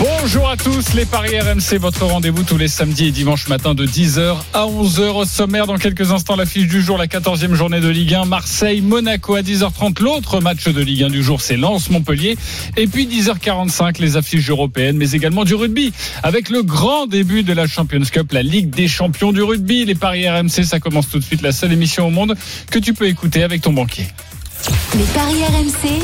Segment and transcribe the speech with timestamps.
[0.00, 3.84] Bonjour à tous, les Paris RMC, votre rendez-vous tous les samedis et dimanches matin de
[3.84, 5.66] 10h à 11h au sommaire.
[5.66, 9.42] Dans quelques instants, l'affiche du jour, la 14e journée de Ligue 1, Marseille, Monaco à
[9.42, 10.02] 10h30.
[10.02, 12.38] L'autre match de Ligue 1 du jour, c'est Lens-Montpellier.
[12.78, 15.92] Et puis 10h45, les affiches européennes, mais également du rugby.
[16.22, 19.84] Avec le grand début de la Champions Cup, la Ligue des champions du rugby.
[19.84, 22.36] Les Paris RMC, ça commence tout de suite, la seule émission au monde
[22.70, 24.06] que tu peux écouter avec ton banquier.
[24.96, 26.00] Les paris RMC,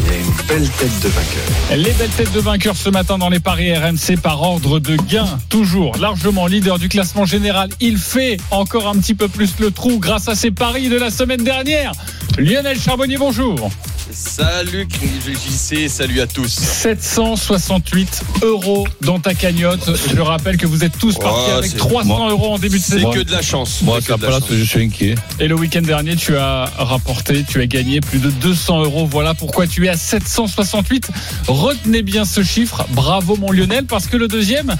[1.77, 5.27] Les belles têtes de vainqueurs ce matin dans les paris RMC par ordre de gain.
[5.51, 7.69] Toujours largement leader du classement général.
[7.81, 11.11] Il fait encore un petit peu plus le trou grâce à ses paris de la
[11.11, 11.93] semaine dernière.
[12.39, 13.71] Lionel Charbonnier, bonjour.
[14.13, 14.87] Salut
[15.27, 16.49] JC, salut à tous.
[16.49, 19.91] 768 euros dans ta cagnotte.
[20.15, 22.85] Je rappelle que vous êtes tous partis Oh, avec c'est- 300 euros en début de
[22.85, 23.11] C'est saison.
[23.11, 23.83] que de la chance.
[23.83, 24.57] Moi, C'est que de la place, chance.
[24.57, 25.17] je suis inquiet.
[25.41, 29.09] Et le week-end dernier, tu as rapporté, tu as gagné plus de 200 euros.
[29.11, 31.11] Voilà pourquoi tu es à 768.
[31.49, 32.87] Retenez bien ce chiffre.
[32.91, 34.73] Bravo mon Lionel, parce que le deuxième,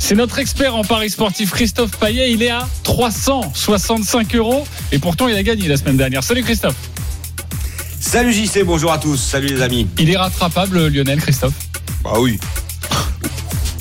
[0.00, 2.32] c'est notre expert en paris sportif Christophe Payet.
[2.32, 4.66] Il est à 365 euros.
[4.90, 6.24] Et pourtant, il a gagné la semaine dernière.
[6.24, 6.74] Salut Christophe.
[8.00, 9.86] Salut JC, bonjour à tous, salut les amis.
[10.00, 11.54] Il est rattrapable, Lionel, Christophe?
[12.02, 12.40] Bah oui.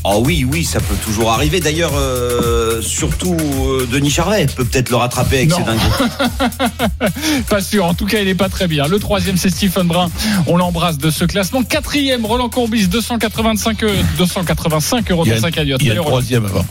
[0.04, 1.60] Oh oui, oui, ça peut toujours arriver.
[1.60, 5.58] D'ailleurs, euh, surtout euh, Denis Charvet peut peut-être le rattraper avec Non.
[5.58, 7.44] ses dingueries.
[7.50, 7.86] Pas sûr.
[7.86, 8.88] En tout cas, il est pas très bien.
[8.88, 10.10] Le troisième, c'est Stephen Brun.
[10.48, 11.64] On l'embrasse de ce classement.
[11.64, 15.82] Quatrième, Roland Courbis, 285, euh, 285 euros Il y a, dans sa cagnotte.
[15.82, 16.66] il y a le troisième avant.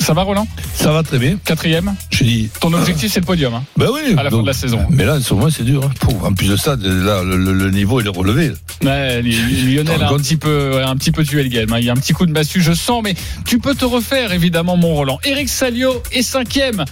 [0.00, 0.48] Ça va, Roland?
[0.74, 1.36] Ça va très bien.
[1.44, 1.94] Quatrième?
[2.10, 2.48] Je dis.
[2.60, 3.54] Ton objectif, c'est le podium.
[3.54, 3.62] hein.
[3.76, 4.14] Ben oui.
[4.16, 4.80] À la fin de la saison.
[4.90, 5.84] Mais là, ce moment, c'est dur.
[5.84, 5.90] hein.
[6.00, 8.50] Pour- En plus de ça, là, le, le- le niveau, il est relevé.
[8.82, 11.70] Ouais, Lionel a un petit peu, ouais, un petit peu tué le game.
[11.72, 11.76] hein.
[11.78, 13.14] Il y a un petit coup de massue, je sens, mais
[13.46, 15.18] tu peux te refaire, évidemment, mon Roland.
[15.24, 16.84] Eric Salio est cinquième.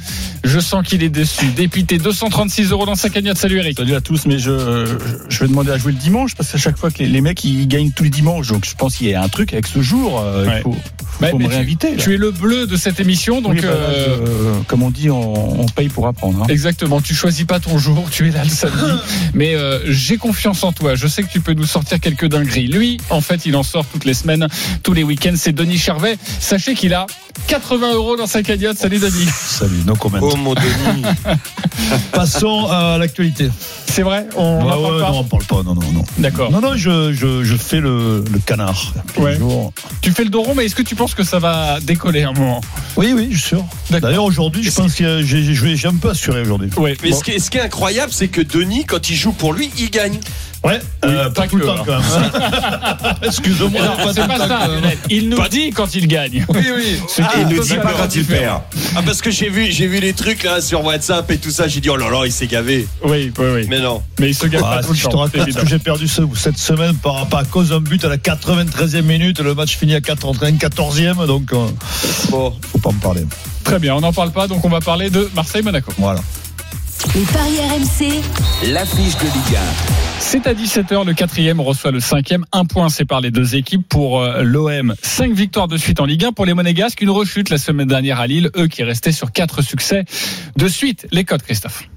[0.44, 1.46] Je sens qu'il est déçu.
[1.56, 3.38] Dépité, 236 euros dans sa cagnotte.
[3.38, 3.78] Salut Eric.
[3.78, 4.86] Salut à tous, mais je,
[5.28, 7.42] je vais demander à jouer le dimanche parce qu'à chaque fois que les, les mecs
[7.44, 9.80] ils gagnent tous les dimanches, donc je pense qu'il y a un truc avec ce
[9.82, 10.20] jour.
[10.20, 10.58] euh, Ouais.
[10.58, 10.76] Il faut,
[11.20, 11.96] Faut me tu- réinviter.
[11.96, 12.02] là.
[12.02, 14.90] Tu es le bleu de cette émission, donc Oui, bah euh, je- euh, comme on
[14.90, 16.42] dit, on, on paye pour apprendre.
[16.42, 16.46] hein.
[16.48, 18.92] Exactement, tu choisis pas ton jour, tu es là le samedi.
[19.34, 22.68] Mais euh, j'ai confiance en toi, je sais que tu peux nous sortir quelques dingueries.
[22.68, 24.46] Lui, en fait, il en sort toutes les semaines,
[24.82, 26.16] tous les week-ends, c'est Denis Charvet.
[26.40, 27.06] Sachez qu'il a
[27.46, 28.76] 80 euros dans sa cagnotte.
[28.78, 29.28] Salut Denis.
[29.32, 30.18] Salut, no comment.
[30.20, 31.02] Oh mon Denis.
[32.12, 33.50] Passons à l'actualité.
[33.86, 34.26] C'est vrai?
[34.36, 35.10] On Ouais, parle ouais, pas?
[35.10, 35.62] non, on parle pas.
[35.62, 36.04] Non, non, non.
[36.18, 36.50] D'accord.
[36.50, 38.92] Non, non, je, je, je fais le, le canard.
[39.16, 39.38] Ouais.
[40.02, 42.32] Tu fais le dos rond, mais est-ce que tu penses que ça va décoller un
[42.32, 42.60] moment?
[42.96, 43.64] Oui, oui, je suis sûr.
[43.90, 46.70] D'ailleurs, aujourd'hui, je pense que j'ai un peu assuré aujourd'hui.
[46.76, 46.96] Ouais.
[47.02, 47.18] Mais bon.
[47.18, 49.70] ce, qui est, ce qui est incroyable, c'est que Denis, quand il joue pour lui,
[49.78, 50.18] il gagne.
[50.64, 53.14] Ouais, euh, pas pas tout le que, temps quand même.
[53.22, 53.70] Excuse-moi.
[53.80, 54.68] Non, pas c'est pas ça.
[55.08, 56.44] Il nous Pas- dit quand il gagne.
[56.48, 56.98] Oui, oui.
[57.14, 58.60] Qui Ah, il ne dit pas quand il perd.
[58.96, 61.68] Ah, parce que j'ai vu, j'ai vu les trucs là sur WhatsApp et tout ça.
[61.68, 62.88] J'ai dit, oh là là, il s'est gavé.
[63.04, 63.66] Oui, oui, oui.
[63.68, 64.02] Mais non.
[64.18, 65.26] Mais il se gagne Ah, pas tout le je te temps.
[65.26, 65.60] évidemment.
[65.62, 69.02] que j'ai perdu ce- cette semaine par, par à cause d'un but à la 93e
[69.02, 71.66] minute, le match finit à 94e, donc euh,
[72.30, 72.52] Bon.
[72.72, 73.24] faut pas me parler.
[73.62, 75.92] Très bien, on n'en parle pas, donc on va parler de Marseille-Monaco.
[75.98, 76.20] Voilà.
[77.14, 78.22] Les paris RMC,
[78.72, 79.58] L'affiche de Ligue
[80.18, 82.44] C'est à 17h, le quatrième reçoit le cinquième.
[82.52, 84.94] Un point sépare les deux équipes pour euh, l'OM.
[85.02, 87.00] Cinq victoires de suite en Ligue 1 pour les Monégasques.
[87.00, 90.04] Une rechute la semaine dernière à Lille, eux qui restaient sur quatre succès
[90.56, 91.06] de suite.
[91.12, 91.88] Les codes, Christophe.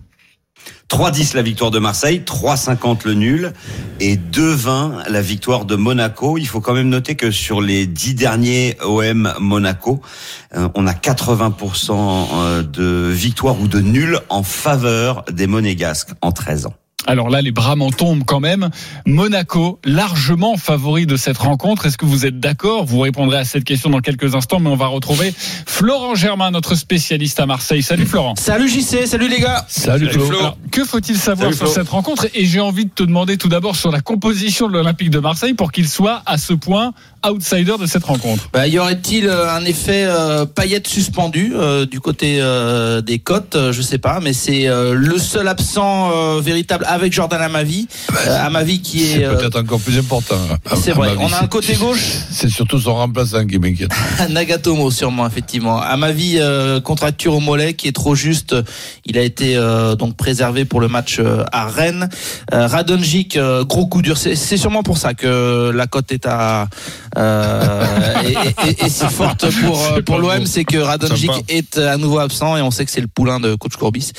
[0.89, 3.53] 3-10 la victoire de Marseille, 3-50 le nul
[4.01, 6.37] et 2-20 la victoire de Monaco.
[6.37, 10.01] Il faut quand même noter que sur les 10 derniers OM Monaco,
[10.53, 16.33] euh, on a 80% euh, de victoires ou de nuls en faveur des Monégasques en
[16.33, 16.73] 13 ans.
[17.07, 18.69] Alors là, les bras m'en tombent quand même.
[19.05, 21.85] Monaco, largement favori de cette rencontre.
[21.87, 22.85] Est-ce que vous êtes d'accord?
[22.85, 25.33] Vous répondrez à cette question dans quelques instants, mais on va retrouver
[25.65, 27.81] Florent Germain, notre spécialiste à Marseille.
[27.81, 28.35] Salut Florent.
[28.37, 29.65] Salut JC, salut les gars.
[29.67, 30.25] Salut, Salut, Flo.
[30.27, 30.39] Flo.
[30.39, 31.75] Alors, que faut-il savoir Salut, sur Flo.
[31.75, 32.27] cette rencontre?
[32.35, 35.53] Et j'ai envie de te demander tout d'abord sur la composition de l'Olympique de Marseille
[35.55, 36.93] pour qu'il soit à ce point
[37.27, 38.49] outsider de cette rencontre.
[38.53, 43.57] Bah, y aurait-il euh, un effet euh, paillette suspendu euh, du côté euh, des côtes?
[43.71, 47.87] Je sais pas, mais c'est euh, le seul absent euh, véritable avec Jordan Amavi,
[48.27, 49.25] euh, Amavi qui C'est est.
[49.25, 50.35] euh, peut-être encore plus important.
[50.69, 51.09] à- c'est vrai.
[51.19, 53.91] On a un côté gauche, C'est surtout son remplaçant qui m'inquiète.
[54.29, 55.79] Nagatomo sûrement effectivement.
[55.81, 58.55] Amavi euh, contracture au mollet qui est trop juste.
[59.05, 61.19] Il a été euh, donc préservé pour le match
[61.51, 62.09] à Rennes.
[62.51, 63.37] Radonjic
[63.67, 64.17] gros coup dur.
[64.17, 66.67] C'est c'est sûrement pour ça que la cote est à
[67.17, 68.31] et,
[68.69, 72.57] et- et si forte pour C'est pour l'OM, c'est que Radonjic est à nouveau absent
[72.57, 74.11] et on sait que c'est le poulain de coach Courbis.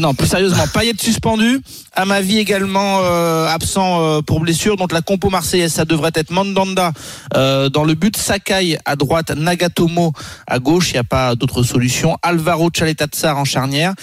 [0.00, 1.60] Non, plus sérieusement, Payet suspendu,
[1.94, 4.76] Amavi Amavi également euh, absent euh, pour blessure.
[4.76, 6.92] Donc la compo marseillaise, ça devrait être Mandanda
[7.34, 10.12] euh, dans le but, Sakai à droite, Nagatomo
[10.46, 10.90] à gauche.
[10.90, 12.18] Il n'y a pas d'autre solution.
[12.22, 13.94] Alvaro Chaletatsar en charnière.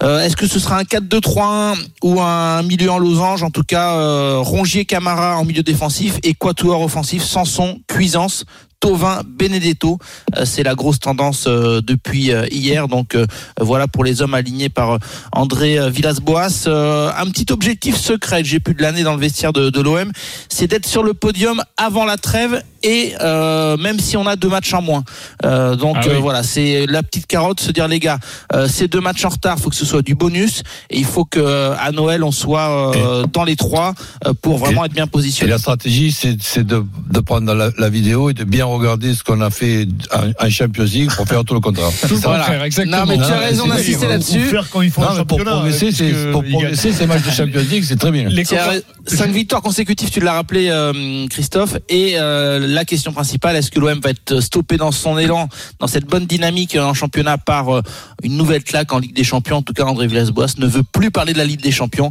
[0.00, 3.44] Est-ce que ce sera un 4-2-3-1 ou un milieu en losange?
[3.44, 8.44] En tout cas, Rongier Camara en milieu défensif et Quatuor offensif, Sanson, Cuisance.
[8.82, 9.98] Tovin Benedetto,
[10.36, 12.88] Euh, c'est la grosse tendance euh, depuis euh, hier.
[12.88, 13.26] Donc euh,
[13.60, 14.98] voilà pour les hommes alignés par
[15.32, 16.64] André Villas-Boas.
[16.66, 19.80] Euh, un petit objectif secret que j'ai pu de l'année dans le vestiaire de, de
[19.80, 20.10] l'OM,
[20.48, 24.48] c'est d'être sur le podium avant la trêve et euh, même si on a deux
[24.48, 25.04] matchs en moins.
[25.44, 26.14] Euh, donc Ah oui.
[26.14, 28.18] euh, voilà, c'est la petite carotte, se dire les gars,
[28.54, 31.24] euh, ces deux matchs en retard, faut que ce soit du bonus et il faut
[31.24, 33.94] que à Noël on soit euh, dans les trois
[34.26, 35.50] euh, pour vraiment être bien Et positionné.
[35.52, 39.22] la stratégie, c'est c'est de, de prendre la, la vidéo et de bien regarder ce
[39.22, 41.88] qu'on a fait en, en Champions League pour faire tout le contraire.
[42.02, 42.38] Tout le Voilà.
[42.44, 42.96] contraire, exactement.
[42.98, 44.40] Non, mais tu as raison d'insister là-dessus.
[44.40, 47.30] faire quand ils font Non, un mais pour progresser, c'est pour progresser, ces matchs de
[47.30, 48.28] Champions League, c'est très bien.
[48.28, 51.76] Les cinq victoires consécutives, tu l'as rappelé, euh, Christophe.
[51.88, 55.48] Et euh, la question principale, est-ce que l'OM va être stoppé dans son élan,
[55.80, 57.82] dans cette bonne dynamique en championnat par euh,
[58.22, 59.56] une nouvelle claque en Ligue des Champions?
[59.58, 62.10] En tout cas, André Villas-Boas ne veut plus parler de la Ligue des Champions.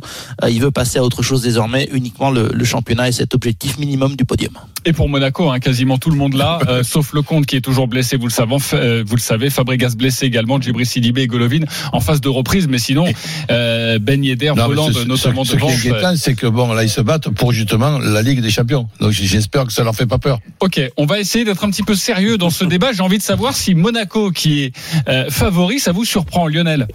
[0.49, 4.15] Il veut passer à autre chose désormais, uniquement le, le championnat et cet objectif minimum
[4.15, 4.53] du podium.
[4.85, 7.61] Et pour Monaco, hein, quasiment tout le monde là, euh, sauf le compte qui est
[7.61, 11.27] toujours blessé, vous le savez, euh, vous le savez, Fabregas blessé également, Djibril Sidibé et
[11.27, 11.61] Golovin
[11.93, 13.05] en phase de reprise, mais sinon
[13.49, 15.67] euh, Ben Yedder, ce- notamment ce, ce devant.
[15.67, 18.49] qui est inquiétant, c'est que bon, là, ils se battent pour justement la Ligue des
[18.51, 18.87] Champions.
[18.99, 20.39] Donc j'espère que ça leur fait pas peur.
[20.59, 22.91] Ok, on va essayer d'être un petit peu sérieux dans ce débat.
[22.93, 24.73] J'ai envie de savoir si Monaco, qui est
[25.07, 26.87] euh, favori, ça vous surprend, Lionel?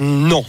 [0.00, 0.44] Non.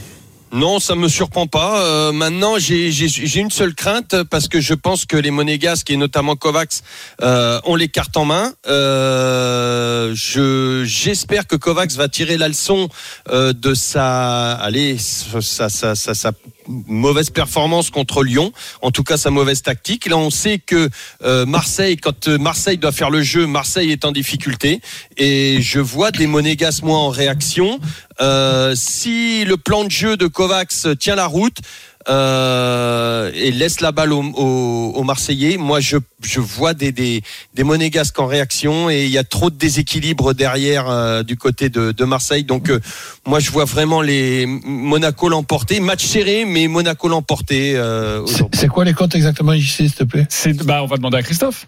[0.55, 1.81] Non, ça me surprend pas.
[1.81, 6.37] Euh, maintenant, j'ai une seule crainte parce que je pense que les Monégasques et notamment
[6.37, 6.79] Kovacs
[7.21, 8.53] euh, ont les cartes en main.
[8.65, 12.87] Euh, je j'espère que Kovacs va tirer la leçon
[13.31, 16.31] euh, de sa allez sa, sa, sa, sa
[16.67, 18.51] mauvaise performance contre Lyon.
[18.81, 20.07] En tout cas, sa mauvaise tactique.
[20.07, 20.89] Là, on sait que
[21.23, 24.81] euh, Marseille, quand euh, Marseille doit faire le jeu, Marseille est en difficulté.
[25.17, 27.79] Et je vois des Monégas moi en réaction.
[28.21, 31.57] Euh, si le plan de jeu de Kovacs tient la route
[32.07, 37.21] euh, et laisse la balle aux au, au Marseillais, moi je, je vois des, des,
[37.53, 41.69] des Monégasques en réaction et il y a trop de déséquilibre derrière euh, du côté
[41.69, 42.43] de, de Marseille.
[42.43, 42.79] Donc euh,
[43.25, 45.79] moi je vois vraiment les Monaco l'emporter.
[45.79, 50.25] Match serré, mais Monaco l'emporter euh, C'est quoi les comptes exactement, JC, s'il te plaît?
[50.29, 51.67] C'est bah on va demander à Christophe.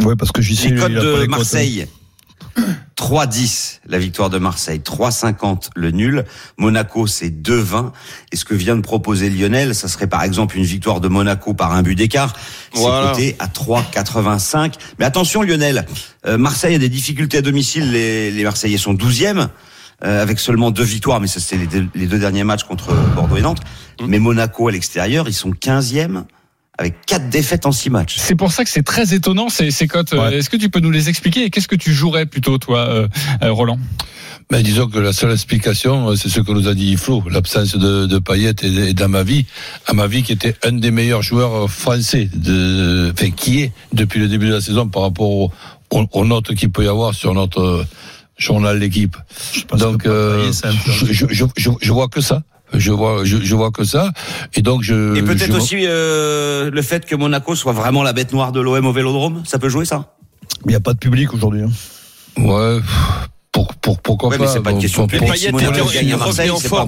[0.00, 0.70] Ouais, parce que j'y sais.
[0.70, 1.26] Les pas de les cotes, hein.
[1.28, 1.86] Marseille.
[2.98, 6.24] 3-10 la victoire de Marseille, 3-50 le nul.
[6.56, 7.92] Monaco c'est 2-20.
[8.32, 11.52] Et ce que vient de proposer Lionel, ça serait par exemple une victoire de Monaco
[11.54, 12.34] par un but d'écart.
[12.72, 13.10] C'est Voilà.
[13.12, 14.74] coté à 3,85.
[14.98, 15.86] Mais attention Lionel,
[16.26, 17.92] euh, Marseille a des difficultés à domicile.
[17.92, 19.48] Les, les Marseillais sont 12e.
[20.04, 22.92] euh, avec seulement deux victoires, mais ça c'était les deux, les deux derniers matchs contre
[23.14, 23.60] Bordeaux et Nantes.
[24.06, 26.24] Mais Monaco à l'extérieur, ils sont 15e
[26.78, 28.16] avec quatre défaites en six matchs.
[28.18, 30.12] C'est pour ça que c'est très étonnant ces, ces cotes.
[30.12, 30.36] Euh, Ouais.
[30.36, 33.08] Est-ce que tu peux nous les expliquer et qu'est-ce que tu jouerais plutôt toi, euh,
[33.42, 33.78] euh, Roland?
[34.50, 38.06] Mais disons que la seule explication, c'est ce que nous a dit Flo, l'absence de,
[38.06, 39.46] de Payet et, et d'Amavi.
[39.86, 44.46] Amavi qui était un des meilleurs joueurs français, de, enfin, qui est depuis le début
[44.48, 45.52] de la saison par rapport au-
[45.90, 47.84] aux, aux notes qu'il peut y avoir sur notre
[48.36, 49.16] journal l'équipe.
[49.66, 52.42] pense Donc que euh, je, je, je, je vois que ça.
[52.72, 54.10] Je vois, je, je vois que ça.
[54.54, 55.16] Et donc je.
[55.16, 58.60] Et peut-être vois- aussi euh, le fait que Monaco soit vraiment la bête noire de
[58.60, 60.16] l'OM au Vélodrome, ça peut jouer ça?
[60.64, 61.62] Il n'y a pas de public aujourd'hui.
[61.62, 61.70] hein.
[62.42, 62.80] Ouais.
[63.56, 65.18] Pour, pour, pourquoi Ouais, pas mais c'est pas une question de pour-.
[65.30, 66.86] Payet à il Marseille, en pas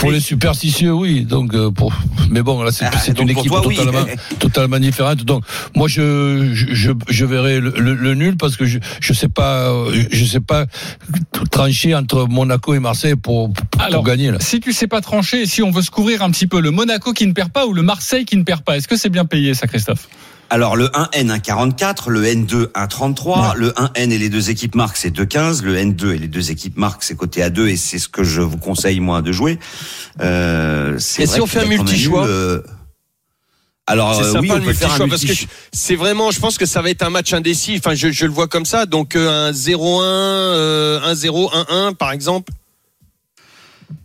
[0.00, 1.22] Pour les superstitieux, oui.
[1.22, 1.92] Donc, euh, pour,
[2.28, 2.90] mais bon, là, c'est Ah,
[3.20, 3.76] une équipe toi, oui.
[3.76, 4.04] totalement,
[4.40, 5.18] totalement différente.
[5.24, 5.44] Donc,
[5.76, 9.28] moi, je, je, je, je verrai le, le, le nul parce que je, je sais
[9.28, 10.66] pas, euh, je sais pas
[11.52, 14.38] trancher entre Monaco et Marseille pour, pour, pour Alors, gagner, là.
[14.40, 17.12] Si tu sais pas trancher, si on veut se couvrir un petit peu le Monaco
[17.12, 19.24] qui ne perd pas ou le Marseille qui ne perd pas, est-ce que c'est bien
[19.24, 20.08] payé ça, Christophe?
[20.50, 25.14] Alors le 1N 1,44, le N2 1,33, le 1N et les deux équipes marquent c'est
[25.14, 28.08] 2,15, le N2 et les deux équipes marquent c'est côté à 2 et c'est ce
[28.08, 29.58] que je vous conseille moi de jouer.
[30.20, 32.62] Euh, c'est Et si on fait un multi-choix eu, euh,
[33.86, 35.32] Alors euh, oui, on le peut faire un parce que
[35.72, 37.76] c'est vraiment, je pense que ça va être un match indécis.
[37.78, 38.86] Enfin, je, je le vois comme ça.
[38.86, 41.52] Donc euh, un 0-1, euh, 1-0,
[41.90, 42.52] 1-1 par exemple.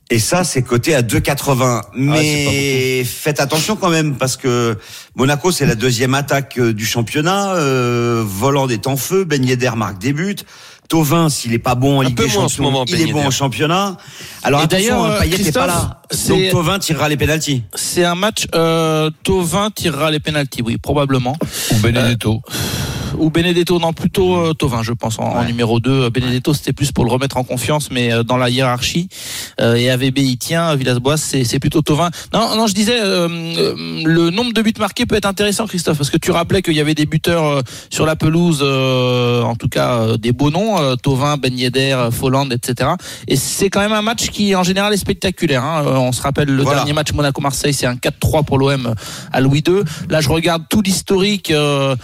[0.10, 1.82] Et ça, c'est coté à 2,80.
[1.96, 4.78] Mais faites attention quand même, parce que
[5.16, 7.54] Monaco, c'est la deuxième attaque euh, du championnat.
[7.56, 10.36] Euh, Voland est en feu, Ben Yedder marque des buts.
[10.90, 13.02] Tovin, s'il est pas bon en Ligue des moins en ce Champions, moment, il Ben
[13.02, 13.28] est bon Yedder.
[13.28, 13.98] en championnat.
[14.44, 16.36] Alors d'ailleurs, hein, euh, Payet n'est pas Christophe, là.
[16.36, 17.64] Donc Tovin tirera les pénalties.
[17.74, 21.38] C'est un match, euh, Tovin tirera les pénalties, oui, probablement.
[21.72, 22.42] Ou Benedetto.
[23.18, 26.10] Ou Benedetto, non plutôt euh, Tovin, je pense en, en numéro 2.
[26.10, 29.10] Benedetto, c'était plus pour le remettre en confiance, mais euh, dans la hiérarchie.
[29.62, 30.76] Euh, et AVB, il tient.
[30.76, 32.10] Villas-Boas, c'est c'est plutôt Tovin.
[32.34, 35.98] Non, non, je disais, euh, euh, le nombre de buts marqués peut être intéressant, Christophe,
[35.98, 39.56] parce que tu rappelais qu'il y avait des buteurs euh, sur la pelouse, euh, en
[39.56, 42.92] tout cas euh, des beaux noms, euh, Tovin, Ben Yedder, euh, Folland, etc.
[43.28, 45.64] Et c'est quand même un match qui, en général, est spectaculaire.
[45.64, 45.84] Hein.
[45.86, 46.80] Euh, On se rappelle le Voilà.
[46.80, 48.94] dernier match Monaco-Marseille, c'est un 4-3 pour l'OM
[49.32, 49.82] à Louis II.
[50.10, 51.96] Là, je regarde tout l'historique euh,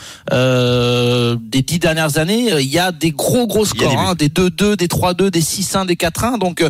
[1.00, 2.50] euh, des dix dernières années.
[2.60, 5.86] Il y a des gros gros scores, des hein, des 2-2, des 3-2, des 6-1,
[5.86, 6.38] des 4-1.
[6.39, 6.63] Donc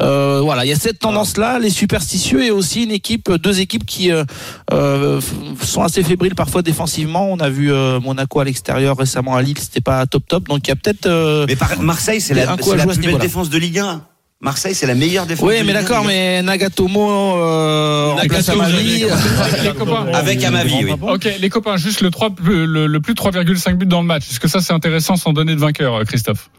[0.00, 3.84] euh, voilà, il y a cette tendance-là, les superstitieux et aussi une équipe, deux équipes
[3.86, 4.24] qui euh,
[4.72, 5.20] euh,
[5.62, 7.26] sont assez fébriles parfois défensivement.
[7.30, 10.48] On a vu euh, Monaco à l'extérieur récemment à Lille, c'était pas top top.
[10.48, 11.06] Donc il y a peut-être.
[11.06, 12.52] euh, Mais par- Marseille, c'est la, la
[12.94, 14.02] ce plus belle défense de Ligue 1.
[14.42, 15.48] Marseille, c'est la meilleure défense.
[15.48, 16.12] oui, mais Ligue 1, d'accord, Ligue 1.
[16.12, 19.04] mais Nagatomo euh, en place à ma vie.
[19.62, 20.06] Les copains.
[20.12, 20.92] Avec Amavi, oui.
[21.00, 24.28] Ok, les copains, juste le, 3, le, le plus de 3,5 buts dans le match.
[24.28, 26.50] Est-ce que ça c'est intéressant sans donner de vainqueur, euh, Christophe?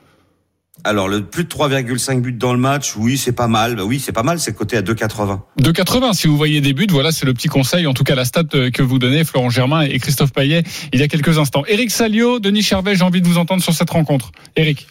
[0.86, 3.75] Alors, le plus de 3,5 buts dans le match, oui, c'est pas mal.
[3.75, 5.40] Bah oui, c'est pas mal, c'est coté à 2,80.
[5.62, 8.25] 2,80 si vous voyez des buts, voilà c'est le petit conseil, en tout cas la
[8.25, 11.63] stat euh, que vous donnez Florent Germain et Christophe Payet il y a quelques instants.
[11.68, 14.32] Eric Salio, Denis Charvet, j'ai envie de vous entendre sur cette rencontre.
[14.56, 14.88] Eric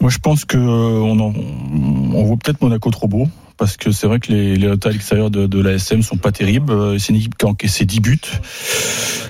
[0.00, 0.60] Moi, je pense que euh,
[1.00, 1.32] on, en-
[2.14, 3.28] on voit peut-être Monaco trop beau.
[3.56, 6.32] Parce que c'est vrai que les, les notes à l'extérieur de, de l'ASM sont pas
[6.32, 6.72] terribles.
[6.72, 8.18] Euh, C'est une équipe qui a encaissé 10 buts.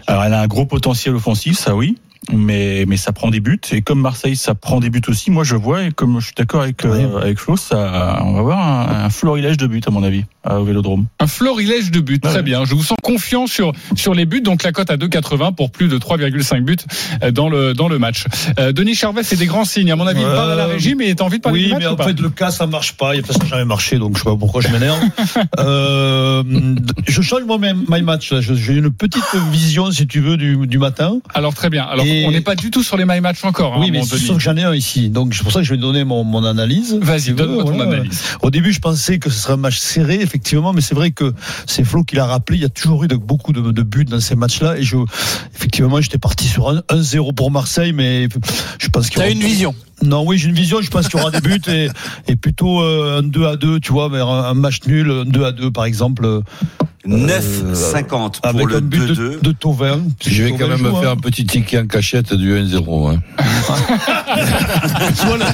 [0.06, 1.96] Alors, elle a un gros potentiel offensif, ça oui.
[2.32, 3.60] Mais, mais ça prend des buts.
[3.72, 6.34] Et comme Marseille, ça prend des buts aussi, moi je vois, et comme je suis
[6.36, 8.58] d'accord avec, euh, avec Flo, ça, on va voir
[8.90, 11.06] un, un florilège de buts, à mon avis, au Vélodrome.
[11.20, 12.42] Un florilège de buts, très Ouais.
[12.42, 12.64] bien.
[12.64, 15.88] Je vous sens confiant sur sur les buts, donc la cote à 2,80 pour plus
[15.88, 16.76] de 3,5 buts
[17.22, 18.24] euh, dans le dans le match.
[18.58, 19.92] Euh, Denis Charvet, c'est des grands signes.
[19.92, 21.72] À mon avis, il parle à la régie, mais t'as envie de parler Oui, du
[21.72, 23.14] match mais ou en pas fait, le cas, ça marche pas.
[23.14, 24.98] Il a ça jamais marché, donc je sais pas pourquoi je m'énerve.
[25.58, 26.42] euh,
[27.06, 28.32] je change moi même my match.
[28.40, 31.18] J'ai une petite vision, si tu veux, du, du matin.
[31.34, 31.84] Alors très bien.
[31.84, 33.74] Alors Et- on n'est pas du tout sur les my match encore.
[33.74, 34.24] hein, oui, mais c'est Denis.
[34.26, 35.08] sûr que j'en ai un ici.
[35.10, 36.94] Donc c'est pour ça que je vais donner mon, mon analyse.
[37.00, 37.90] Vas-y, veux, donne-moi ton voilà.
[37.92, 38.22] analyse.
[38.42, 41.32] Au début, je pensais que ce serait un match serré, effectivement, mais c'est vrai que
[41.66, 42.58] c'est Flo qui l'a rappelé.
[42.58, 44.78] Il y a toujours eu de, beaucoup de, de buts dans ces matchs-là.
[44.78, 44.96] Et je,
[45.54, 48.28] effectivement, j'étais parti sur un 1-0 pour Marseille, mais
[48.78, 49.74] je pense qu'il y aura- une vision.
[50.02, 50.80] Non, oui, j'ai une vision.
[50.82, 51.88] Je pense qu'il y aura des buts et,
[52.28, 55.24] et plutôt euh, un 2 à 2, tu vois, vers un, un match nul, un
[55.24, 56.40] 2 à 2, par exemple, euh,
[57.06, 59.14] 9,50 pour avec le un but 2-2.
[59.14, 60.00] de, de Tovin.
[60.26, 61.12] Je vais quand même joue, faire hein.
[61.12, 63.10] un petit ticket en cachette du 1-0.
[63.14, 63.20] Hein.
[65.26, 65.46] Voilà,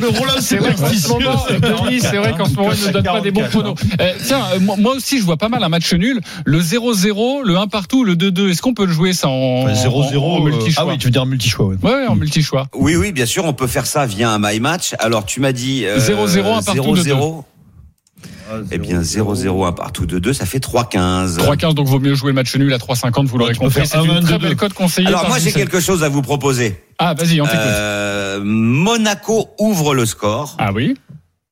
[0.00, 2.92] le Roland, C'est vrai qu'en ce moment, Denis, c'est vrai qu'en ce moment, il ne
[2.92, 3.74] donne pas des bons pronos.
[4.00, 6.20] Euh, tiens, euh, moi moi aussi, je vois pas mal un match nul.
[6.44, 8.50] Le 0-0, le 1 partout, le 2-2.
[8.50, 10.18] Est-ce qu'on peut le jouer ça en, Enfin, 0-0.
[10.18, 10.84] en- en euh, multi-choix?
[10.86, 11.66] ah oui, tu veux dire multi-choix.
[11.68, 12.68] Ouais, ouais, en multi-choix.
[12.74, 14.94] Oui, oui, bien sûr, on peut faire ça via un my match.
[14.98, 17.44] Alors, tu m'as dit euh, 0-0, un partout, 0-0.
[18.70, 21.36] Eh bien, 0-0, un partout de 2, ça fait 3-15.
[21.36, 23.86] 3-15, donc vaut mieux jouer le match nul à 3-50, vous l'aurez compris.
[23.86, 25.08] C'est un, une un, très belle cote conseillée.
[25.08, 26.82] Alors, moi, j'ai quelque chose à vous proposer.
[26.98, 27.60] Ah, vas-y, on t'écoute.
[27.60, 30.56] Euh, Monaco ouvre le score.
[30.58, 30.94] Ah oui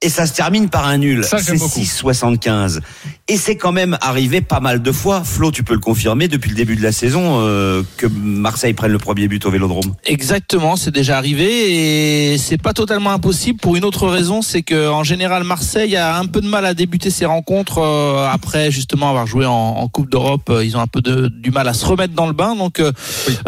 [0.03, 1.25] et ça se termine par un nul.
[1.25, 1.81] C'est beaucoup.
[1.81, 2.81] 6,75.
[3.29, 5.25] Et c'est quand même arrivé pas mal de fois.
[5.25, 8.93] Flo, tu peux le confirmer depuis le début de la saison euh, que Marseille prenne
[8.93, 9.95] le premier but au Vélodrome.
[10.05, 14.89] Exactement, c'est déjà arrivé et c'est pas totalement impossible pour une autre raison, c'est que
[14.91, 19.09] en général Marseille a un peu de mal à débuter ses rencontres euh, après justement
[19.09, 20.51] avoir joué en, en Coupe d'Europe.
[20.51, 22.81] euh, Ils ont un peu de, du mal à se remettre dans le bain, donc
[22.81, 22.93] euh,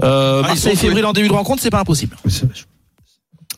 [0.02, 2.16] euh, Ah, Marseille fébrile en début de rencontre, c'est pas impossible.
[2.24, 2.32] Oui,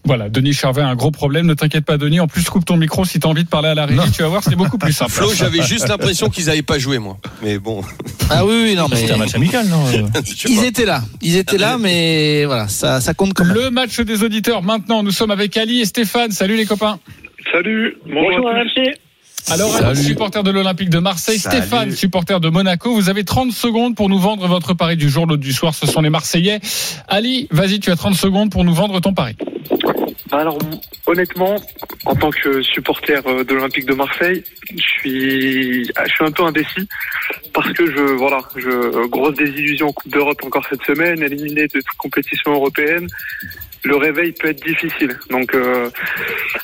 [0.05, 1.47] Voilà, Denis Charvet a un gros problème.
[1.47, 2.21] Ne t'inquiète pas, Denis.
[2.21, 4.01] En plus, coupe ton micro si t'as envie de parler à la régie.
[4.13, 5.11] Tu vas voir, c'est beaucoup plus simple.
[5.13, 7.19] Flo, j'avais juste l'impression qu'ils n'avaient pas joué, moi.
[7.43, 7.83] Mais bon,
[8.31, 11.37] Ah oui, oui non mais C'était un match amical, non euh ils étaient là, ils
[11.37, 14.63] étaient là, mais voilà, ça, ça compte comme Le match des auditeurs.
[14.63, 16.31] Maintenant, nous sommes avec Ali et Stéphane.
[16.31, 16.99] Salut les copains.
[17.53, 19.53] Salut, bonjour, à tous.
[19.53, 20.03] Alors, Salut.
[20.03, 21.57] Supporter de l'Olympique de Marseille, Salut.
[21.57, 22.95] Stéphane, supporter de Monaco.
[22.95, 25.75] Vous avez 30 secondes pour nous vendre votre pari du jour, l'autre du soir.
[25.75, 26.61] Ce sont les Marseillais.
[27.09, 29.37] Ali, vas-y, tu as 30 secondes pour nous vendre ton pari.
[30.31, 30.59] Bah alors
[31.07, 31.57] honnêtement,
[32.07, 36.45] en tant que supporter euh, de l'Olympique de Marseille, je suis, je suis un peu
[36.45, 36.89] indécis
[37.53, 41.81] parce que je, voilà, je grosse désillusion en Coupe d'Europe encore cette semaine, éliminé de
[41.81, 43.09] toute compétition européenne.
[43.83, 45.19] Le réveil peut être difficile.
[45.31, 45.91] Donc euh,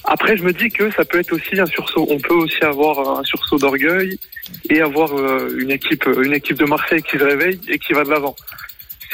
[0.04, 2.06] après, je me dis que ça peut être aussi un sursaut.
[2.08, 4.16] On peut aussi avoir un sursaut d'orgueil
[4.70, 8.04] et avoir euh, une équipe, une équipe de Marseille qui se réveille et qui va
[8.04, 8.36] de l'avant.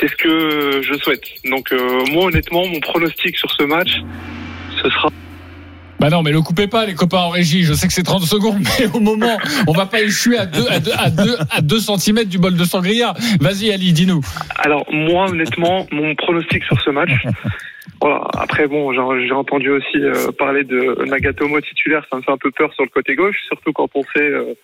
[0.03, 1.23] C'est ce que je souhaite.
[1.45, 4.01] Donc euh, moi, honnêtement, mon pronostic sur ce match,
[4.83, 5.11] ce sera
[6.01, 7.63] Bah non, mais le coupez pas, les copains en régie.
[7.63, 10.67] Je sais que c'est 30 secondes, mais au moment, on va pas échouer à 2
[10.69, 13.15] à deux, à deux, à deux centimètres du bol de sangria.
[13.41, 14.23] Vas-y, Ali, dis-nous.
[14.59, 17.13] Alors moi honnêtement, mon pronostic sur ce match.
[18.01, 18.23] Voilà.
[18.37, 22.51] Après bon, j'ai entendu aussi euh, parler de Nagatomo titulaire, ça me fait un peu
[22.51, 24.55] peur sur le côté gauche, surtout quand on sait euh,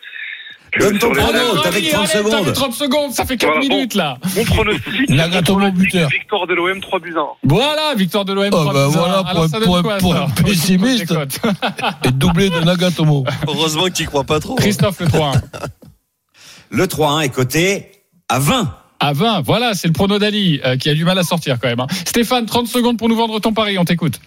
[0.78, 1.38] Donne ton sur les- prono.
[1.38, 2.52] Allez, t'avais allez, 30 allez, t'avais secondes.
[2.54, 3.74] 30 secondes, ça fait 4 Voilà, bon.
[3.76, 4.18] minutes là.
[4.36, 6.08] Mon pronostic, Nagatomo mon pronostic, buteur.
[6.10, 7.22] victoire de l'OM 3 buts 1.
[7.44, 8.44] Voilà, victoire de l'OM.
[8.46, 9.22] Oh, 3 bah buts à voilà, un.
[9.22, 11.12] pour Alors, un- ça donne pour un- quoi, pour un pessimiste.
[12.04, 13.24] Et doublé de Nagatomo.
[13.46, 14.54] Heureusement que tu crois pas trop.
[14.56, 15.32] Christophe, le 3-1.
[16.70, 17.86] Le 3-1 est coté
[18.28, 18.74] à 20.
[19.00, 21.68] À 20, voilà, c'est le prono d'Ali euh, qui a du mal à sortir quand
[21.68, 21.80] même.
[21.80, 21.86] hein.
[22.04, 24.20] Stéphane, 30 secondes pour nous vendre ton pari, on t'écoute.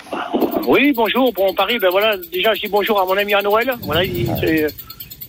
[0.65, 1.33] Oui, bonjour.
[1.33, 3.73] Bon, Paris, ben voilà, déjà, je dis bonjour à mon ami à Noël.
[3.81, 4.67] Voilà, il, c'est-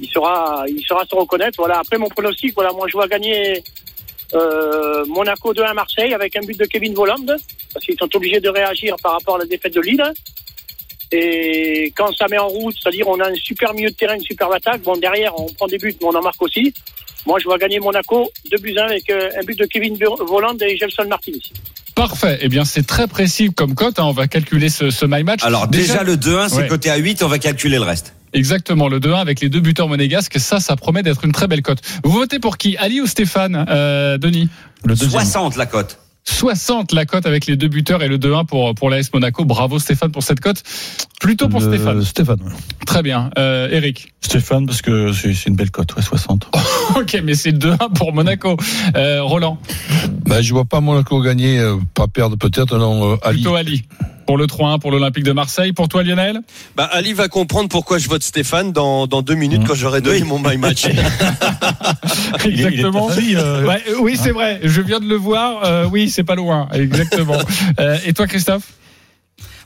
[0.02, 1.56] il sera, il se reconnaître.
[1.58, 1.78] Voilà.
[1.78, 3.62] Après mon pronostic, voilà, moi je vois gagner
[4.34, 7.24] euh, Monaco 2 à Marseille avec un but de Kevin Voland
[7.72, 10.04] parce qu'ils sont obligés de réagir par rapport à la défaite de Lille.
[11.12, 14.22] Et quand ça met en route, c'est-à-dire on a un super milieu de terrain, une
[14.22, 14.80] superbe attaque.
[14.82, 16.72] Bon, derrière, on prend des buts, mais on en marque aussi.
[17.26, 20.56] Moi, je vois gagner Monaco 2 buts 1 avec euh, un but de Kevin Voland
[20.60, 21.32] et Gelson Martins.
[21.94, 22.38] Parfait.
[22.42, 23.98] Eh bien, c'est très précis comme cote.
[23.98, 24.04] hein.
[24.04, 25.40] On va calculer ce, ce my match.
[25.42, 26.68] Alors déjà, le 2-1, c'est Ouais.
[26.68, 28.14] coté à 8, on va calculer le reste.
[28.34, 30.38] Exactement, le 2-1 avec les deux buteurs monégasques.
[30.40, 31.80] Ça, ça promet d'être une très belle cote.
[32.02, 32.76] Vous votez pour qui?
[32.78, 33.66] Ali ou Stéphane?
[33.68, 34.48] Euh, Denis?
[34.84, 35.10] Le deuxième.
[35.10, 35.98] 60 la cote.
[36.24, 39.44] 60 la cote avec les deux buteurs et le 2-1 pour, pour l'AS Monaco.
[39.44, 40.62] Bravo Stéphane pour cette cote.
[41.20, 42.02] Plutôt pour Le- Stéphane.
[42.04, 42.40] Stéphane.
[42.42, 42.52] ouais.
[42.86, 43.30] Très bien.
[43.38, 44.12] Euh, Eric.
[44.20, 46.48] Stéphane, parce que c'est une belle cote, ouais, 60.
[46.96, 48.56] Ok, mais c'est 2-1 pour Monaco.
[48.96, 49.58] Euh, Roland.
[50.26, 53.38] Ben, je vois pas Monaco gagner, euh, pas perdre peut-être, non, euh, Ali.
[53.42, 53.84] Plutôt Ali.
[54.26, 55.72] Pour le 3-1 pour l'Olympique de Marseille.
[55.72, 56.40] Pour toi Lionel
[56.76, 59.66] Bah, Ali va comprendre pourquoi je vote Stéphane dans, dans deux minutes Mmh.
[59.66, 60.28] quand j'aurai donné Oui.
[60.28, 60.86] mon my match.
[62.44, 63.08] Il est- il est Exactement.
[63.10, 64.60] euh, Ouais, euh, oui, c'est vrai.
[64.62, 65.64] Je viens de le voir.
[65.64, 66.68] Euh, oui, c'est pas loin.
[66.72, 67.38] Exactement.
[68.06, 68.64] Et toi, Christophe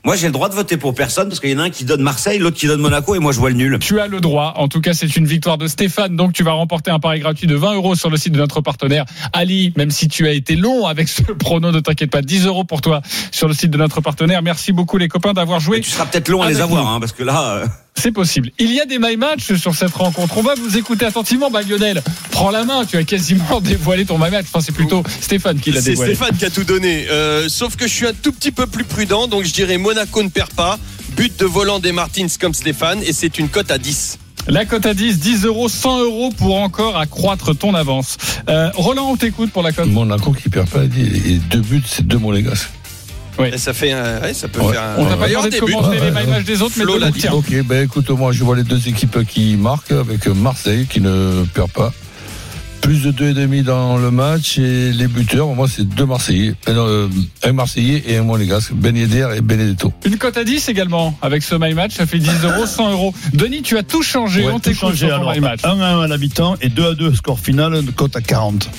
[0.07, 1.83] Moi, j'ai le droit de voter pour personne parce qu'il y en a un qui
[1.83, 3.77] donne Marseille, l'autre qui donne Monaco et moi je vois le nul.
[3.79, 4.53] Tu as le droit.
[4.55, 6.15] En tout cas, c'est une victoire de Stéphane.
[6.15, 8.61] Donc, tu vas remporter un pari gratuit de 20 euros sur le site de notre
[8.61, 9.73] partenaire Ali.
[9.75, 12.21] Même si tu as été long avec ce prono, ne t'inquiète pas.
[12.21, 13.01] 10 euros pour toi
[13.33, 14.41] sur le site de notre partenaire.
[14.41, 15.81] Merci beaucoup, les copains, d'avoir joué.
[15.81, 17.67] Tu seras peut-être long à les avoir, hein, parce que là, euh,
[17.97, 18.51] C'est possible.
[18.59, 20.37] Il y a des my match sur cette rencontre.
[20.37, 21.49] On va vous écouter attentivement.
[21.49, 22.85] Bah, Lionel, prends la main.
[22.85, 24.45] Tu as quasiment dévoilé ton my match.
[24.49, 26.15] Enfin, c'est plutôt Stéphane qui l'a C'est dévoilé.
[26.15, 27.07] Stéphane qui a tout donné.
[27.09, 30.21] Euh, sauf que je suis un tout petit peu plus prudent, donc je dirais Monaco
[30.21, 30.77] ne perd pas.
[31.15, 34.19] But de volant des Martins comme Stéphane, et c'est une cote à 10.
[34.47, 38.17] La cote à 10, 10 euros, 100 euros pour encore accroître ton avance.
[38.47, 39.87] Euh, Roland, on t'écoute pour la cote.
[39.87, 42.19] Monaco qui perd pas, et deux buts, c'est deux
[43.45, 44.73] Et ça fait un, ouais, ça peut Ouais.
[44.73, 44.95] faire un.
[44.97, 47.19] On va pas de commenter les Ouais, my match des autres, mais Flo de dit.
[47.21, 47.31] tien.
[47.33, 51.45] Ok, ben écoute, moi je vois les deux équipes qui marquent avec Marseille qui ne
[51.53, 51.93] perd pas.
[52.81, 56.53] Plus de deux et demi dans le match et les buteurs, moi c'est deux Marseillais,
[56.69, 57.07] Euh, non, euh,
[57.43, 59.91] un Marseillais et un Monégasque, Ben Yedder et Benedetto.
[60.05, 61.17] Une cote à 10 également.
[61.21, 63.13] Avec ce my match, ça fait 10 euros, 100 euros.
[63.33, 64.41] Denis, tu as tout changé.
[64.45, 65.59] Ouais, on tout t'écoute changé, sur ton my match.
[65.65, 68.69] 1 à la mi-temps et 2 à 2 score final de cote à 40.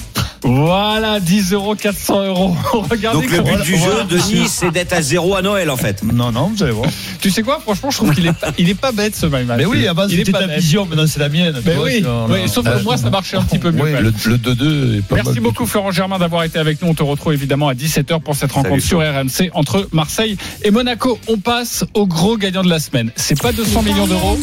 [0.44, 2.56] Voilà, 10 euros, 400 euros.
[2.90, 3.96] Regardez donc le comment- but du voilà.
[4.00, 6.02] jeu, Denis, c'est d'être à zéro à Noël en fait.
[6.02, 6.88] Non, non, vous allez voir.
[7.20, 9.44] Tu sais quoi Franchement, je trouve qu'il est, pas- il est pas bête ce match.
[9.56, 10.60] Mais oui, avant il est c'était pas ta bête.
[10.60, 11.60] vision, maintenant c'est la mienne.
[11.64, 13.82] Mais oui, oui, sauf que moi, ça marchait un petit peu mieux.
[13.82, 15.66] Oui, le, le 2-2 est pas Merci beaucoup.
[15.66, 16.88] Florent Germain d'avoir été avec nous.
[16.88, 20.70] On te retrouve évidemment à 17h pour cette rencontre Salut, sur RMC entre Marseille et
[20.70, 21.18] Monaco.
[21.28, 23.10] On passe au gros gagnant de la semaine.
[23.16, 24.38] C'est pas 200 millions d'euros,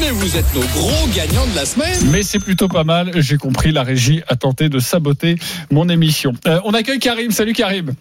[0.00, 1.98] Mais vous êtes nos gros gagnants de la semaine.
[2.10, 3.10] mais c'est plutôt pas mal.
[3.16, 5.33] J'ai compris, la régie a tenté de saboter
[5.70, 6.32] mon émission.
[6.46, 7.30] Euh, on accueille Karim.
[7.30, 7.94] Salut Karim.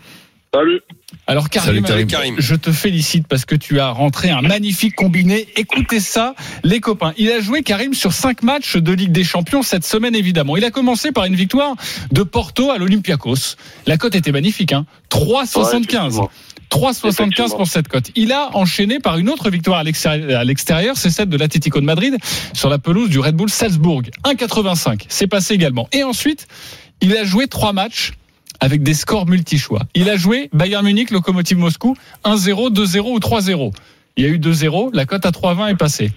[0.53, 0.81] Salut.
[1.25, 2.07] Alors Karim, Salut, Karim.
[2.07, 2.35] Karim.
[2.37, 5.47] je te félicite parce que tu as rentré un magnifique combiné.
[5.55, 7.13] Écoutez ça, les copains.
[7.17, 10.55] Il a joué Karim sur cinq matchs de Ligue des Champions cette semaine évidemment.
[10.55, 11.75] Il a commencé par une victoire
[12.11, 13.55] de Porto à l'Olympiakos.
[13.87, 14.85] La cote était magnifique, hein.
[15.09, 16.27] 3,75.
[16.69, 18.09] 3,75 pour cette cote.
[18.15, 21.79] Il a enchaîné par une autre victoire à l'extérieur, à l'extérieur, c'est celle de l'Atlético
[21.79, 22.17] de Madrid
[22.53, 24.01] sur la pelouse du Red Bull Salzbourg.
[24.25, 25.05] 1,85.
[25.07, 25.87] C'est passé également.
[25.91, 26.47] Et ensuite,
[27.03, 28.13] il a joué trois matchs
[28.61, 29.81] avec des scores multi-choix.
[29.93, 33.73] Il a joué Bayern Munich, Lokomotiv Moscou, 1-0, 2-0 ou 3-0.
[34.15, 36.11] Il y a eu 2-0, la cote à 3,20 est passée.